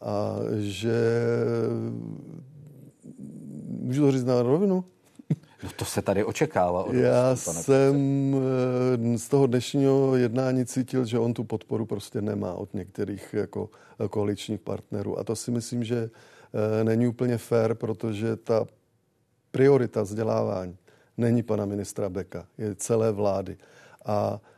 A 0.02 0.36
že 0.58 0.94
můžu 3.68 4.02
to 4.02 4.12
říct 4.12 4.24
na 4.24 4.42
rovinu? 4.42 4.84
No 5.66 5.72
to 5.76 5.84
se 5.84 6.02
tady 6.02 6.24
očekává. 6.24 6.84
Já 6.92 7.28
vás, 7.28 7.64
jsem 7.64 7.96
eh, 9.14 9.18
z 9.18 9.28
toho 9.28 9.46
dnešního 9.46 10.16
jednání 10.16 10.66
cítil, 10.66 11.04
že 11.04 11.18
on 11.18 11.34
tu 11.34 11.44
podporu 11.44 11.86
prostě 11.86 12.22
nemá 12.22 12.54
od 12.54 12.74
některých 12.74 13.34
jako 13.34 13.70
koaličních 14.10 14.60
partnerů. 14.60 15.18
A 15.18 15.24
to 15.24 15.36
si 15.36 15.50
myslím, 15.50 15.84
že 15.84 16.10
eh, 16.80 16.84
není 16.84 17.06
úplně 17.06 17.38
fair, 17.38 17.74
protože 17.74 18.36
ta 18.36 18.66
priorita 19.50 20.02
vzdělávání 20.02 20.76
není 21.16 21.42
pana 21.42 21.64
ministra 21.64 22.08
Beka, 22.08 22.46
je 22.58 22.74
celé 22.74 23.12
vlády. 23.12 23.56
A 24.04 24.40
Eh, 24.40 24.55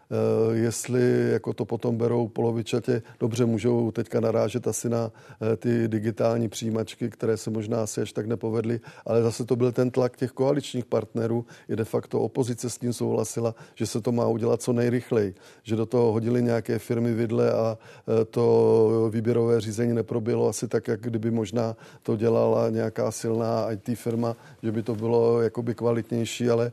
jestli 0.53 1.31
jako 1.33 1.53
to 1.53 1.65
potom 1.65 1.97
berou 1.97 2.29
polovičatě, 2.29 3.03
dobře 3.21 3.45
můžou 3.45 3.91
teďka 3.91 4.21
narážet 4.21 4.69
asi 4.69 4.89
na 4.89 5.13
eh, 5.53 5.57
ty 5.57 5.89
digitální 5.89 6.49
přijímačky, 6.49 7.11
které 7.11 7.37
se 7.37 7.51
možná 7.51 7.83
asi 7.83 8.01
až 8.01 8.13
tak 8.13 8.27
nepovedly, 8.27 8.81
ale 9.07 9.23
zase 9.23 9.45
to 9.45 9.57
byl 9.57 9.73
ten 9.73 9.91
tlak 9.91 10.17
těch 10.17 10.31
koaličních 10.31 10.85
partnerů, 10.85 11.47
je 11.69 11.77
de 11.77 11.85
facto 11.85 12.21
opozice 12.21 12.71
s 12.71 12.79
tím 12.79 12.93
souhlasila, 12.93 13.55
že 13.75 13.87
se 13.87 14.01
to 14.01 14.13
má 14.13 14.27
udělat 14.27 14.63
co 14.63 14.73
nejrychleji, 14.73 15.35
že 15.63 15.77
do 15.77 15.87
toho 15.87 16.13
hodili 16.13 16.43
nějaké 16.43 16.79
firmy 16.79 17.15
vidle 17.15 17.53
a 17.53 17.79
eh, 17.79 18.25
to 18.25 19.09
výběrové 19.13 19.61
řízení 19.61 19.95
neproběhlo 19.95 20.49
asi 20.49 20.69
tak, 20.69 20.89
jak 20.89 21.01
kdyby 21.01 21.31
možná 21.31 21.77
to 22.03 22.17
dělala 22.17 22.71
nějaká 22.71 23.11
silná 23.11 23.73
IT 23.73 23.99
firma, 23.99 24.37
že 24.63 24.73
by 24.73 24.83
to 24.83 24.95
bylo 24.95 25.43
jakoby 25.43 25.75
kvalitnější, 25.75 26.51
ale 26.51 26.73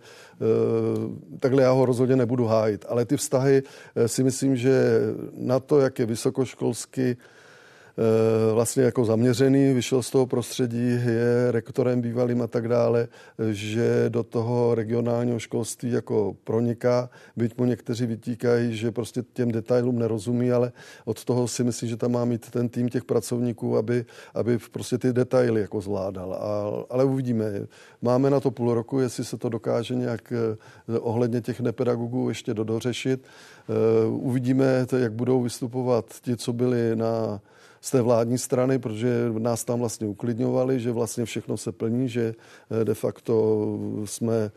takhle 1.39 1.63
já 1.63 1.71
ho 1.71 1.85
rozhodně 1.85 2.15
nebudu 2.15 2.45
hájit. 2.45 2.85
Ale 2.89 3.05
ty 3.05 3.17
vztahy 3.25 3.65
eh, 3.65 4.07
si 4.07 4.21
myslím, 4.23 4.53
že 4.53 4.73
na 5.33 5.59
to, 5.59 5.81
jak 5.81 5.99
je 5.99 6.05
vysokoškolsky 6.05 7.17
vlastně 8.53 8.83
jako 8.83 9.05
zaměřený, 9.05 9.73
vyšel 9.73 10.03
z 10.03 10.09
toho 10.09 10.25
prostředí, 10.25 10.87
je 10.87 11.51
rektorem 11.51 12.01
bývalým 12.01 12.41
a 12.41 12.47
tak 12.47 12.67
dále, 12.67 13.07
že 13.51 14.05
do 14.09 14.23
toho 14.23 14.75
regionálního 14.75 15.39
školství 15.39 15.91
jako 15.91 16.35
proniká, 16.43 17.09
byť 17.35 17.57
mu 17.57 17.65
někteří 17.65 18.05
vytíkají, 18.05 18.77
že 18.77 18.91
prostě 18.91 19.23
těm 19.33 19.51
detailům 19.51 19.99
nerozumí, 19.99 20.51
ale 20.51 20.71
od 21.05 21.25
toho 21.25 21.47
si 21.47 21.63
myslím, 21.63 21.89
že 21.89 21.97
tam 21.97 22.11
má 22.11 22.25
mít 22.25 22.49
ten 22.49 22.69
tým 22.69 22.89
těch 22.89 23.03
pracovníků, 23.03 23.77
aby, 23.77 24.05
aby 24.33 24.57
prostě 24.71 24.97
ty 24.97 25.13
detaily 25.13 25.61
jako 25.61 25.81
zvládal. 25.81 26.33
A, 26.33 26.83
ale 26.89 27.03
uvidíme. 27.03 27.45
Máme 28.01 28.29
na 28.29 28.39
to 28.39 28.51
půl 28.51 28.73
roku, 28.73 28.99
jestli 28.99 29.25
se 29.25 29.37
to 29.37 29.49
dokáže 29.49 29.95
nějak 29.95 30.33
eh, 30.33 30.99
ohledně 30.99 31.41
těch 31.41 31.59
nepedagogů 31.59 32.29
ještě 32.29 32.53
dodořešit. 32.53 33.23
Eh, 33.23 34.07
uvidíme, 34.07 34.85
jak 34.97 35.13
budou 35.13 35.41
vystupovat 35.41 36.05
ti, 36.21 36.37
co 36.37 36.53
byli 36.53 36.95
na 36.95 37.41
z 37.85 37.91
té 37.91 38.01
vládní 38.01 38.37
strany, 38.37 38.79
protože 38.79 39.29
nás 39.37 39.63
tam 39.63 39.79
vlastně 39.79 40.07
uklidňovali, 40.07 40.79
že 40.79 40.91
vlastně 40.91 41.25
všechno 41.25 41.57
se 41.57 41.71
plní, 41.71 42.09
že 42.09 42.35
eh, 42.81 42.85
de 42.85 42.93
facto 42.93 43.65
jsme 44.05 44.51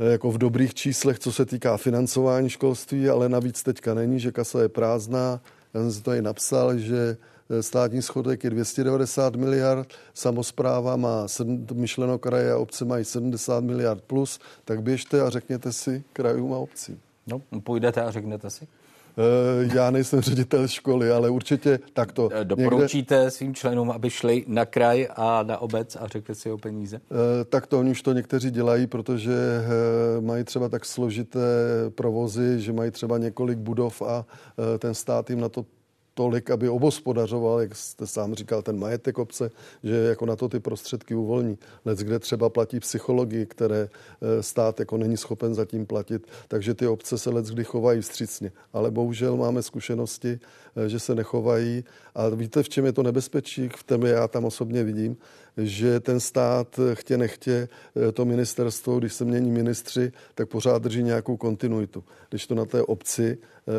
eh, 0.00 0.10
jako 0.10 0.30
v 0.30 0.38
dobrých 0.38 0.74
číslech, 0.74 1.18
co 1.18 1.32
se 1.32 1.46
týká 1.46 1.76
financování 1.76 2.50
školství, 2.50 3.08
ale 3.08 3.28
navíc 3.28 3.62
teďka 3.62 3.94
není, 3.94 4.20
že 4.20 4.32
kasa 4.32 4.62
je 4.62 4.68
prázdná. 4.68 5.40
Já 5.74 5.80
jsem 5.80 5.92
si 5.92 6.02
to 6.02 6.12
i 6.12 6.22
napsal, 6.22 6.78
že 6.78 7.16
eh, 7.50 7.62
státní 7.62 8.02
schodek 8.02 8.44
je 8.44 8.50
290 8.50 9.36
miliard, 9.36 9.88
samozpráva 10.14 10.96
má, 10.96 11.26
myšleno 11.72 12.18
kraje 12.18 12.52
a 12.52 12.58
obce 12.58 12.84
mají 12.84 13.04
70 13.04 13.64
miliard 13.64 14.04
plus, 14.06 14.40
tak 14.64 14.82
běžte 14.82 15.20
a 15.20 15.30
řekněte 15.30 15.72
si 15.72 16.04
krajům 16.12 16.52
a 16.52 16.58
obcím. 16.58 17.00
No, 17.26 17.40
půjdete 17.60 18.02
a 18.02 18.10
řeknete 18.10 18.50
si? 18.50 18.68
Eh, 19.18 19.70
já 19.74 19.90
nejsem 19.90 20.20
ředitel 20.20 20.68
školy, 20.68 21.10
ale 21.10 21.30
určitě 21.30 21.78
takto. 21.92 22.28
Eh, 22.32 22.44
doporučíte 22.44 23.14
někde... 23.14 23.30
svým 23.30 23.54
členům, 23.54 23.90
aby 23.90 24.10
šli 24.10 24.44
na 24.46 24.64
kraj 24.64 25.08
a 25.16 25.42
na 25.42 25.58
obec 25.58 25.96
a 25.96 26.06
řekli 26.06 26.34
si 26.34 26.50
o 26.50 26.58
peníze? 26.58 26.96
Eh, 26.96 27.44
tak 27.44 27.66
to 27.66 27.78
oni 27.78 27.90
už 27.90 28.02
to 28.02 28.12
někteří 28.12 28.50
dělají, 28.50 28.86
protože 28.86 29.32
mají 30.20 30.44
třeba 30.44 30.68
tak 30.68 30.84
složité 30.84 31.40
provozy, 31.94 32.60
že 32.60 32.72
mají 32.72 32.90
třeba 32.90 33.18
několik 33.18 33.58
budov 33.58 34.02
a 34.02 34.26
ten 34.78 34.94
stát 34.94 35.30
jim 35.30 35.40
na 35.40 35.48
to 35.48 35.64
tolik, 36.14 36.50
aby 36.50 36.68
obospodařoval, 36.68 37.60
jak 37.60 37.76
jste 37.76 38.06
sám 38.06 38.34
říkal, 38.34 38.62
ten 38.62 38.78
majetek 38.78 39.18
obce, 39.18 39.50
že 39.82 39.94
jako 39.94 40.26
na 40.26 40.36
to 40.36 40.48
ty 40.48 40.60
prostředky 40.60 41.14
uvolní. 41.14 41.58
Lec, 41.84 41.98
kde 41.98 42.18
třeba 42.18 42.48
platí 42.48 42.80
psychologii, 42.80 43.46
které 43.46 43.88
eh, 43.88 44.42
stát 44.42 44.80
jako 44.80 44.96
není 44.96 45.16
schopen 45.16 45.54
zatím 45.54 45.86
platit, 45.86 46.26
takže 46.48 46.74
ty 46.74 46.86
obce 46.86 47.18
se 47.18 47.30
lec 47.30 47.50
kdy 47.50 47.64
chovají 47.64 48.00
vstřícně. 48.00 48.52
Ale 48.72 48.90
bohužel 48.90 49.36
máme 49.36 49.62
zkušenosti, 49.62 50.40
eh, 50.76 50.88
že 50.88 51.00
se 51.00 51.14
nechovají. 51.14 51.84
A 52.14 52.28
víte, 52.28 52.62
v 52.62 52.68
čem 52.68 52.84
je 52.86 52.92
to 52.92 53.02
nebezpečí? 53.02 53.68
V 53.68 53.82
tom 53.82 54.06
já 54.06 54.28
tam 54.28 54.44
osobně 54.44 54.84
vidím, 54.84 55.16
že 55.56 56.00
ten 56.00 56.20
stát 56.20 56.78
eh, 56.78 56.94
chtě 56.94 57.18
nechtě, 57.18 57.68
to 58.14 58.24
ministerstvo, 58.24 58.98
když 58.98 59.12
se 59.12 59.24
mění 59.24 59.50
ministři, 59.50 60.12
tak 60.34 60.48
pořád 60.48 60.82
drží 60.82 61.02
nějakou 61.02 61.36
kontinuitu. 61.36 62.04
Když 62.30 62.46
to 62.46 62.54
na 62.54 62.64
té 62.64 62.82
obci 62.82 63.38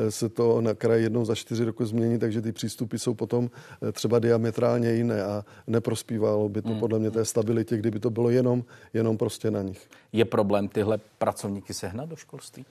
se 0.10 0.30
to 0.30 0.62
na 0.62 0.74
kraji 0.74 1.04
jednou 1.04 1.26
za 1.26 1.36
čtyři 1.36 1.66
roky 1.66 1.86
změní, 1.86 2.20
takže 2.20 2.42
ty 2.42 2.52
přístupy 2.52 2.98
jsou 2.98 3.14
potom 3.14 3.50
eh, 3.88 3.92
třeba 3.92 4.20
diametrálně 4.20 4.92
jiné 4.92 5.24
a 5.24 5.46
neprospívalo 5.68 6.50
by 6.50 6.62
to 6.62 6.70
hmm. 6.70 6.80
podle 6.80 7.00
mě 7.00 7.12
té 7.12 7.26
stabilitě, 7.26 7.78
kdyby 7.78 8.00
to 8.00 8.10
bylo 8.10 8.30
jenom, 8.30 8.64
jenom 8.94 9.18
prostě 9.18 9.52
na 9.52 9.62
nich. 9.62 9.90
Je 10.14 10.26
problém 10.26 10.68
tyhle 10.68 11.00
pracovníky 11.18 11.74
sehnat 11.74 12.10
do 12.10 12.16
školství? 12.16 12.66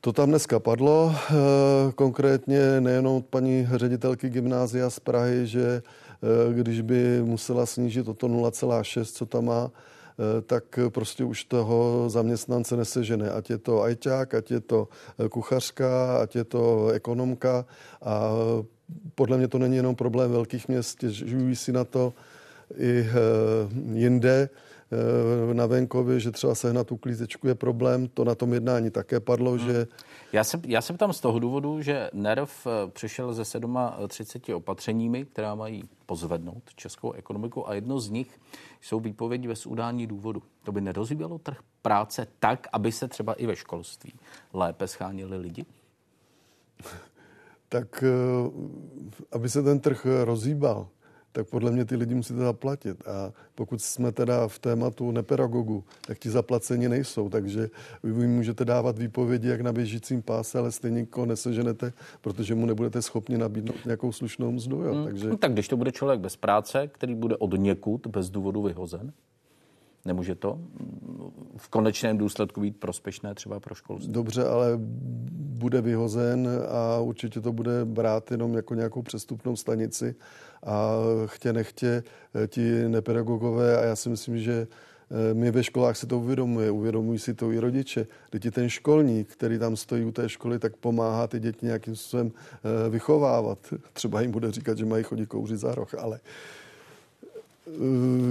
To 0.00 0.12
tam 0.12 0.28
dneska 0.28 0.58
padlo, 0.60 1.14
eh, 1.14 1.34
konkrétně 1.94 2.80
nejenom 2.80 3.16
od 3.16 3.26
paní 3.26 3.68
ředitelky 3.74 4.30
gymnázia 4.30 4.90
z 4.90 5.00
Prahy, 5.00 5.46
že 5.46 5.82
eh, 5.82 6.54
když 6.54 6.80
by 6.80 7.22
musela 7.22 7.66
snížit 7.66 8.08
o 8.08 8.14
to 8.14 8.28
0,6, 8.28 9.12
co 9.12 9.26
tam 9.26 9.44
má, 9.44 9.70
Eh, 9.70 9.93
tak 10.46 10.78
prostě 10.88 11.24
už 11.24 11.44
toho 11.44 12.10
zaměstnance 12.10 12.76
nesežene. 12.76 13.30
Ať 13.30 13.50
je 13.50 13.58
to 13.58 13.82
ajťák, 13.82 14.34
ať 14.34 14.50
je 14.50 14.60
to 14.60 14.88
eh, 15.18 15.28
kuchařka, 15.28 16.18
ať 16.22 16.36
je 16.36 16.44
to 16.44 16.88
ekonomka. 16.88 17.64
A 18.02 18.30
podle 19.14 19.38
mě 19.38 19.48
to 19.48 19.58
není 19.58 19.76
jenom 19.76 19.94
problém 19.94 20.30
velkých 20.30 20.68
měst, 20.68 21.02
žijí 21.02 21.56
si 21.56 21.72
na 21.72 21.84
to 21.84 22.12
i 22.76 23.00
eh, 23.00 23.12
jinde 23.92 24.48
na 25.52 25.66
venkově, 25.66 26.20
že 26.20 26.30
třeba 26.30 26.54
sehnat 26.54 26.92
uklízečku 26.92 27.48
je 27.48 27.54
problém. 27.54 28.08
To 28.08 28.24
na 28.24 28.34
tom 28.34 28.54
jednání 28.54 28.90
také 28.90 29.20
padlo, 29.20 29.50
hmm. 29.50 29.58
že... 29.58 29.86
Já 30.32 30.44
se, 30.44 30.60
já 30.66 30.80
se 30.80 30.92
ptám 30.92 31.12
z 31.12 31.20
toho 31.20 31.38
důvodu, 31.38 31.82
že 31.82 32.10
NERV 32.12 32.66
přišel 32.88 33.44
se 33.44 33.60
37 34.08 34.56
opatřeními, 34.56 35.24
která 35.24 35.54
mají 35.54 35.82
pozvednout 36.06 36.62
českou 36.76 37.12
ekonomiku 37.12 37.68
a 37.68 37.74
jedno 37.74 38.00
z 38.00 38.10
nich 38.10 38.40
jsou 38.80 39.00
výpovědi 39.00 39.48
bez 39.48 39.66
udání 39.66 40.06
důvodu. 40.06 40.42
To 40.64 40.72
by 40.72 40.80
nerozvíjelo 40.80 41.38
trh 41.38 41.58
práce 41.82 42.26
tak, 42.38 42.66
aby 42.72 42.92
se 42.92 43.08
třeba 43.08 43.32
i 43.32 43.46
ve 43.46 43.56
školství 43.56 44.12
lépe 44.52 44.88
schánili 44.88 45.36
lidi? 45.36 45.64
Tak 47.68 48.04
eh, 48.06 48.50
aby 49.32 49.48
se 49.48 49.62
ten 49.62 49.80
trh 49.80 50.06
rozhýbal, 50.24 50.88
tak 51.34 51.48
podle 51.48 51.70
mě 51.70 51.84
ty 51.84 51.96
lidi 51.96 52.14
musíte 52.14 52.38
zaplatit. 52.38 53.08
A 53.08 53.32
pokud 53.54 53.82
jsme 53.82 54.12
teda 54.12 54.48
v 54.48 54.58
tématu 54.58 55.10
nepedagogu, 55.10 55.84
tak 56.06 56.18
ti 56.18 56.30
zaplaceni 56.30 56.88
nejsou. 56.88 57.28
Takže 57.28 57.70
vy 58.02 58.26
můžete 58.26 58.64
dávat 58.64 58.98
výpovědi 58.98 59.48
jak 59.48 59.60
na 59.60 59.72
běžícím 59.72 60.22
páse, 60.22 60.58
ale 60.58 60.72
stejně 60.72 61.00
nikoho 61.00 61.26
neseženete, 61.26 61.92
protože 62.20 62.54
mu 62.54 62.66
nebudete 62.66 63.02
schopni 63.02 63.38
nabídnout 63.38 63.84
nějakou 63.84 64.12
slušnou 64.12 64.52
mzdu. 64.52 64.82
Jo. 64.82 64.94
Hmm. 64.94 65.04
Takže... 65.04 65.28
No, 65.28 65.36
tak 65.36 65.52
když 65.52 65.68
to 65.68 65.76
bude 65.76 65.92
člověk 65.92 66.20
bez 66.20 66.36
práce, 66.36 66.88
který 66.88 67.14
bude 67.14 67.36
od 67.36 67.54
někud 67.58 68.06
bez 68.06 68.30
důvodu 68.30 68.62
vyhozen? 68.62 69.12
Nemůže 70.04 70.34
to 70.34 70.58
v 71.56 71.68
konečném 71.68 72.18
důsledku 72.18 72.60
být 72.60 72.76
prospěšné 72.76 73.34
třeba 73.34 73.60
pro 73.60 73.74
školství? 73.74 74.12
Dobře, 74.12 74.44
ale 74.44 74.78
bude 75.54 75.80
vyhozen 75.80 76.48
a 76.68 77.00
určitě 77.00 77.40
to 77.40 77.52
bude 77.52 77.84
brát 77.84 78.30
jenom 78.30 78.54
jako 78.54 78.74
nějakou 78.74 79.02
přestupnou 79.02 79.56
stanici 79.56 80.14
a 80.66 80.96
chtě 81.26 81.52
nechtě 81.52 82.02
eh, 82.34 82.46
ti 82.46 82.88
nepedagogové 82.88 83.78
a 83.78 83.84
já 83.84 83.96
si 83.96 84.08
myslím, 84.08 84.38
že 84.38 84.66
eh, 85.30 85.34
my 85.34 85.50
ve 85.50 85.64
školách 85.64 85.96
si 85.96 86.06
to 86.06 86.18
uvědomuje, 86.18 86.70
uvědomují 86.70 87.18
si 87.18 87.34
to 87.34 87.52
i 87.52 87.58
rodiče. 87.58 88.06
Teď 88.30 88.54
ten 88.54 88.68
školník, 88.68 89.28
který 89.28 89.58
tam 89.58 89.76
stojí 89.76 90.04
u 90.04 90.12
té 90.12 90.28
školy, 90.28 90.58
tak 90.58 90.76
pomáhá 90.76 91.26
ty 91.26 91.40
děti 91.40 91.66
nějakým 91.66 91.96
způsobem 91.96 92.32
eh, 92.32 92.90
vychovávat. 92.90 93.58
Třeba 93.92 94.20
jim 94.20 94.30
bude 94.30 94.50
říkat, 94.52 94.78
že 94.78 94.84
mají 94.84 95.04
chodit 95.04 95.26
kouřit 95.26 95.58
za 95.58 95.74
roh, 95.74 95.94
ale 95.94 96.20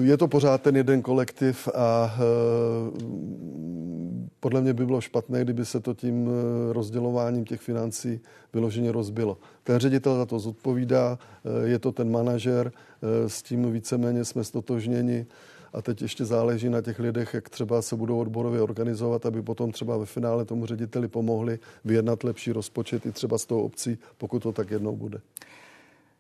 je 0.02 0.18
to 0.18 0.28
pořád 0.28 0.62
ten 0.62 0.76
jeden 0.76 1.02
kolektiv 1.02 1.68
a 1.76 2.16
podle 4.40 4.62
mě 4.62 4.74
by 4.74 4.86
bylo 4.86 5.02
špatné, 5.02 5.42
kdyby 5.42 5.66
se 5.66 5.80
to 5.80 5.94
tím 5.94 6.30
rozdělováním 6.72 7.46
těch 7.46 7.62
financí 7.62 8.20
vyloženě 8.54 8.92
rozbilo. 8.92 9.38
Ten 9.64 9.80
ředitel 9.80 10.18
za 10.18 10.26
to 10.26 10.40
zodpovídá, 10.40 11.20
eh, 11.46 11.68
je 11.68 11.80
to 11.80 11.92
ten 11.92 12.12
manažer, 12.12 12.72
eh, 12.72 13.30
s 13.30 13.42
tím 13.42 13.72
víceméně 13.72 14.26
jsme 14.26 14.44
stotožněni 14.44 15.26
a 15.74 15.82
teď 15.82 16.02
ještě 16.02 16.26
záleží 16.26 16.70
na 16.70 16.82
těch 16.82 17.00
lidech, 17.00 17.34
jak 17.34 17.50
třeba 17.50 17.82
se 17.82 17.96
budou 17.96 18.20
odborově 18.20 18.62
organizovat, 18.62 19.26
aby 19.26 19.42
potom 19.42 19.72
třeba 19.72 19.98
ve 19.98 20.06
finále 20.06 20.46
tomu 20.46 20.66
řediteli 20.66 21.08
pomohli 21.08 21.60
vyjednat 21.86 22.24
lepší 22.24 22.52
rozpočet 22.52 23.06
i 23.06 23.12
třeba 23.12 23.38
z 23.38 23.46
toho 23.46 23.64
obcí, 23.64 23.98
pokud 24.18 24.44
to 24.44 24.52
tak 24.52 24.72
jednou 24.72 24.96
bude. 24.96 25.20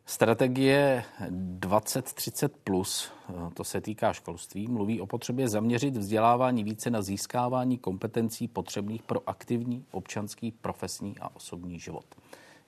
Strategie 0.06 1.04
2030 1.30 2.58
plus, 2.64 3.12
to 3.54 3.64
se 3.64 3.82
týká 3.82 4.14
školství, 4.14 4.68
mluví 4.68 5.02
o 5.02 5.06
potřebě 5.06 5.48
zaměřit 5.48 5.98
vzdělávání 5.98 6.64
více 6.64 6.90
na 6.90 7.02
získávání 7.02 7.78
kompetencí 7.78 8.48
potřebných 8.48 9.04
pro 9.04 9.30
aktivní 9.30 9.86
občanský, 9.92 10.52
profesní 10.52 11.16
a 11.20 11.36
osobní 11.36 11.80
život 11.80 12.06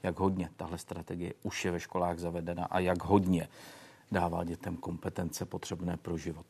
jak 0.06 0.20
hodně 0.20 0.50
tahle 0.58 0.78
strategie 0.78 1.34
už 1.44 1.66
je 1.66 1.72
ve 1.72 1.80
školách 1.80 2.20
zavedena 2.20 2.66
a 2.66 2.80
jak 2.80 3.04
hodně 3.04 3.48
dává 4.12 4.44
dětem 4.44 4.78
kompetence 4.78 5.46
potřebné 5.46 5.98
pro 5.98 6.18
život? 6.18 6.46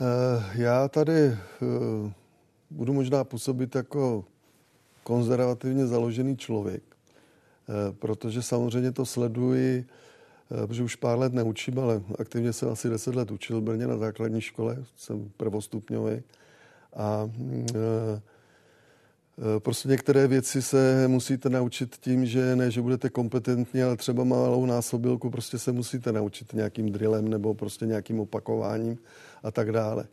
Eh, 0.00 0.62
já 0.62 0.88
tady 0.88 1.12
eh, 1.12 1.38
budu 2.70 2.92
možná 2.92 3.24
působit 3.24 3.74
jako 3.74 4.24
konzervativně 5.02 5.86
založený 5.86 6.36
člověk, 6.36 6.82
protože 7.98 8.42
samozřejmě 8.42 8.92
to 8.92 9.06
sleduji, 9.06 9.86
protože 10.66 10.82
už 10.82 10.96
pár 10.96 11.18
let 11.18 11.32
neučím, 11.32 11.78
ale 11.78 12.02
aktivně 12.18 12.52
jsem 12.52 12.68
asi 12.68 12.88
deset 12.88 13.14
let 13.14 13.30
učil 13.30 13.60
v 13.60 13.64
Brně 13.64 13.86
na 13.86 13.96
základní 13.96 14.40
škole, 14.40 14.76
jsem 14.96 15.30
prvostupňový. 15.36 16.22
A 16.96 17.30
Eh, 19.40 19.60
prostě 19.60 19.88
některé 19.88 20.26
věci 20.26 20.62
se 20.62 21.08
musíte 21.08 21.48
naučit 21.50 21.96
tím, 21.96 22.26
že 22.26 22.56
ne, 22.56 22.70
že 22.70 22.82
budete 22.82 23.10
kompetentní, 23.10 23.82
ale 23.82 23.96
třeba 23.96 24.24
malou 24.24 24.66
násobilku 24.66 25.30
prostě 25.30 25.58
se 25.58 25.72
musíte 25.72 26.12
naučit 26.12 26.52
nějakým 26.52 26.92
drillem 26.92 27.28
nebo 27.28 27.54
prostě 27.54 27.86
nějakým 27.86 28.20
opakováním 28.20 28.98
a 29.42 29.50
tak 29.50 29.72
dále. 29.72 30.04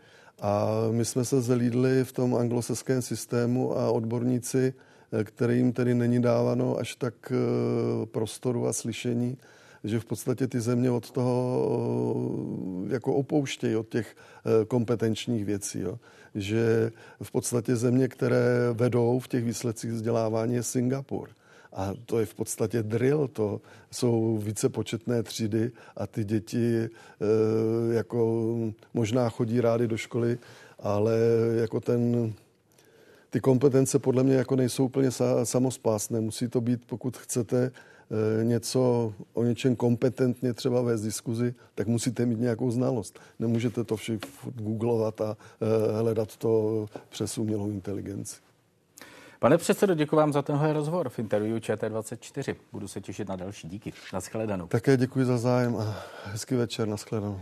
A 0.42 0.70
my 0.92 1.06
jsme 1.06 1.26
se 1.26 1.42
zelídli 1.42 2.04
v 2.04 2.12
tom 2.12 2.36
anglosaském 2.36 3.02
systému 3.02 3.78
a 3.78 3.92
odborníci, 3.92 4.74
eh, 4.78 4.82
kterým 5.24 5.74
tedy 5.74 5.96
není 5.96 6.22
dávano 6.22 6.78
až 6.78 6.96
tak 6.96 7.14
eh, 7.32 8.06
prostoru 8.06 8.68
a 8.68 8.74
slyšení, 8.74 9.38
že 9.84 10.00
v 10.00 10.06
podstatě 10.06 10.48
ty 10.48 10.60
země 10.60 10.92
od 10.92 11.12
toho 11.12 11.70
jako 12.88 13.14
opouštějí 13.14 13.76
od 13.76 13.90
těch 13.90 14.16
kompetenčních 14.68 15.46
věcí. 15.46 15.80
Jo 15.80 16.00
že 16.38 16.92
v 17.22 17.32
podstatě 17.32 17.76
země, 17.76 18.08
které 18.08 18.74
vedou 18.74 19.20
v 19.20 19.28
těch 19.28 19.44
výsledcích 19.44 19.92
vzdělávání, 19.92 20.56
je 20.56 20.64
Singapur. 20.64 21.30
A 21.74 21.94
to 22.06 22.20
je 22.20 22.26
v 22.26 22.34
podstatě 22.34 22.84
drill, 22.84 23.28
to 23.28 23.62
jsou 23.92 24.38
více 24.38 24.70
početné 24.70 25.24
třídy 25.24 25.72
a 25.98 26.08
ty 26.08 26.24
děti 26.24 26.90
jako 27.92 28.56
možná 28.94 29.30
chodí 29.30 29.62
rády 29.62 29.88
do 29.88 29.98
školy, 29.98 30.38
ale 30.80 31.18
jako 31.62 31.80
ten, 31.80 32.34
ty 33.38 33.42
kompetence 33.42 34.00
podle 34.00 34.24
mě 34.24 34.36
jako 34.36 34.56
nejsou 34.56 34.86
úplně 34.86 35.10
samospásné. 35.44 36.22
Musí 36.22 36.48
to 36.48 36.62
být, 36.62 36.82
pokud 36.86 37.18
chcete 37.18 37.72
Eh, 38.12 38.44
něco 38.44 39.14
o 39.34 39.44
něčem 39.44 39.76
kompetentně 39.76 40.54
třeba 40.54 40.82
vést 40.82 41.02
diskuzi, 41.02 41.56
tak 41.76 41.88
musíte 41.88 42.26
mít 42.26 42.40
nějakou 42.40 42.72
znalost. 42.72 43.20
Nemůžete 43.40 43.84
to 43.84 43.96
vše 43.96 44.20
googlovat 44.56 45.22
a 45.22 45.38
eh, 45.62 46.02
hledat 46.02 46.38
to 46.38 46.86
přes 47.10 47.38
umělou 47.38 47.70
inteligenci. 47.70 48.36
Pane 49.40 49.58
předsedo, 49.58 49.94
děkuji 49.94 50.16
vám 50.16 50.34
za 50.34 50.42
tenhle 50.42 50.74
rozhovor 50.74 51.10
v 51.10 51.20
interview 51.20 51.58
ČT24. 51.58 52.56
Budu 52.72 52.88
se 52.88 53.02
těšit 53.02 53.28
na 53.28 53.36
další 53.36 53.70
díky. 53.70 53.94
Naschledanou. 54.14 54.68
Také 54.68 54.98
děkuji 54.98 55.26
za 55.26 55.38
zájem 55.38 55.76
a 55.76 56.04
hezký 56.26 56.56
večer. 56.56 56.88
Naschledanou. 56.88 57.42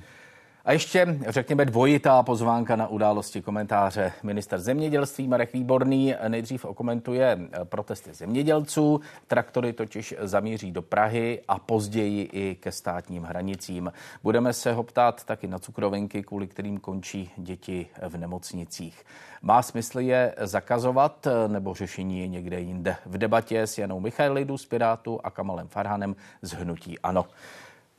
A 0.66 0.72
ještě, 0.72 1.20
řekněme, 1.28 1.66
dvojitá 1.66 2.24
pozvánka 2.24 2.76
na 2.76 2.88
události 2.88 3.42
komentáře. 3.42 4.12
Minister 4.24 4.60
zemědělství 4.60 5.28
Marek 5.28 5.54
Výborný 5.54 6.16
nejdřív 6.28 6.66
okomentuje 6.66 7.40
protesty 7.64 8.14
zemědělců. 8.14 9.02
Traktory 9.28 9.74
totiž 9.74 10.16
zamíří 10.20 10.72
do 10.72 10.82
Prahy 10.82 11.42
a 11.48 11.60
později 11.60 12.30
i 12.32 12.56
ke 12.56 12.72
státním 12.72 13.24
hranicím. 13.24 13.92
Budeme 14.24 14.54
se 14.54 14.74
ho 14.74 14.84
ptát 14.84 15.24
taky 15.24 15.48
na 15.48 15.60
cukrovinky, 15.60 16.24
kvůli 16.24 16.48
kterým 16.48 16.80
končí 16.80 17.32
děti 17.38 17.88
v 18.08 18.18
nemocnicích. 18.18 19.04
Má 19.42 19.62
smysl 19.62 20.00
je 20.00 20.36
zakazovat, 20.42 21.28
nebo 21.48 21.74
řešení 21.74 22.20
je 22.20 22.28
někde 22.28 22.60
jinde? 22.60 22.96
V 23.06 23.18
debatě 23.18 23.62
s 23.62 23.78
Janou 23.78 24.00
Michailidou 24.00 24.58
z 24.58 24.66
Pirátu 24.66 25.20
a 25.24 25.30
Kamalem 25.30 25.68
Farhanem 25.68 26.16
z 26.42 26.52
Hnutí 26.52 27.00
Ano. 27.00 27.26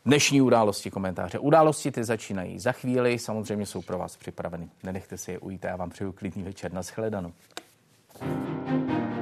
Dnešní 0.06 0.42
události 0.42 0.90
komentáře. 0.90 1.38
Události 1.38 1.90
ty 1.90 2.04
začínají 2.04 2.58
za 2.58 2.72
chvíli, 2.72 3.18
samozřejmě 3.18 3.66
jsou 3.66 3.82
pro 3.82 3.98
vás 3.98 4.16
připraveny. 4.16 4.68
Nenechte 4.82 5.18
si 5.18 5.32
je 5.32 5.38
ujít 5.38 5.64
a 5.64 5.68
já 5.68 5.76
vám 5.76 5.90
přeju 5.90 6.12
klidný 6.12 6.42
večer. 6.42 6.72
Naschledanou. 6.72 7.32
thank 8.18 8.90
you 8.90 9.15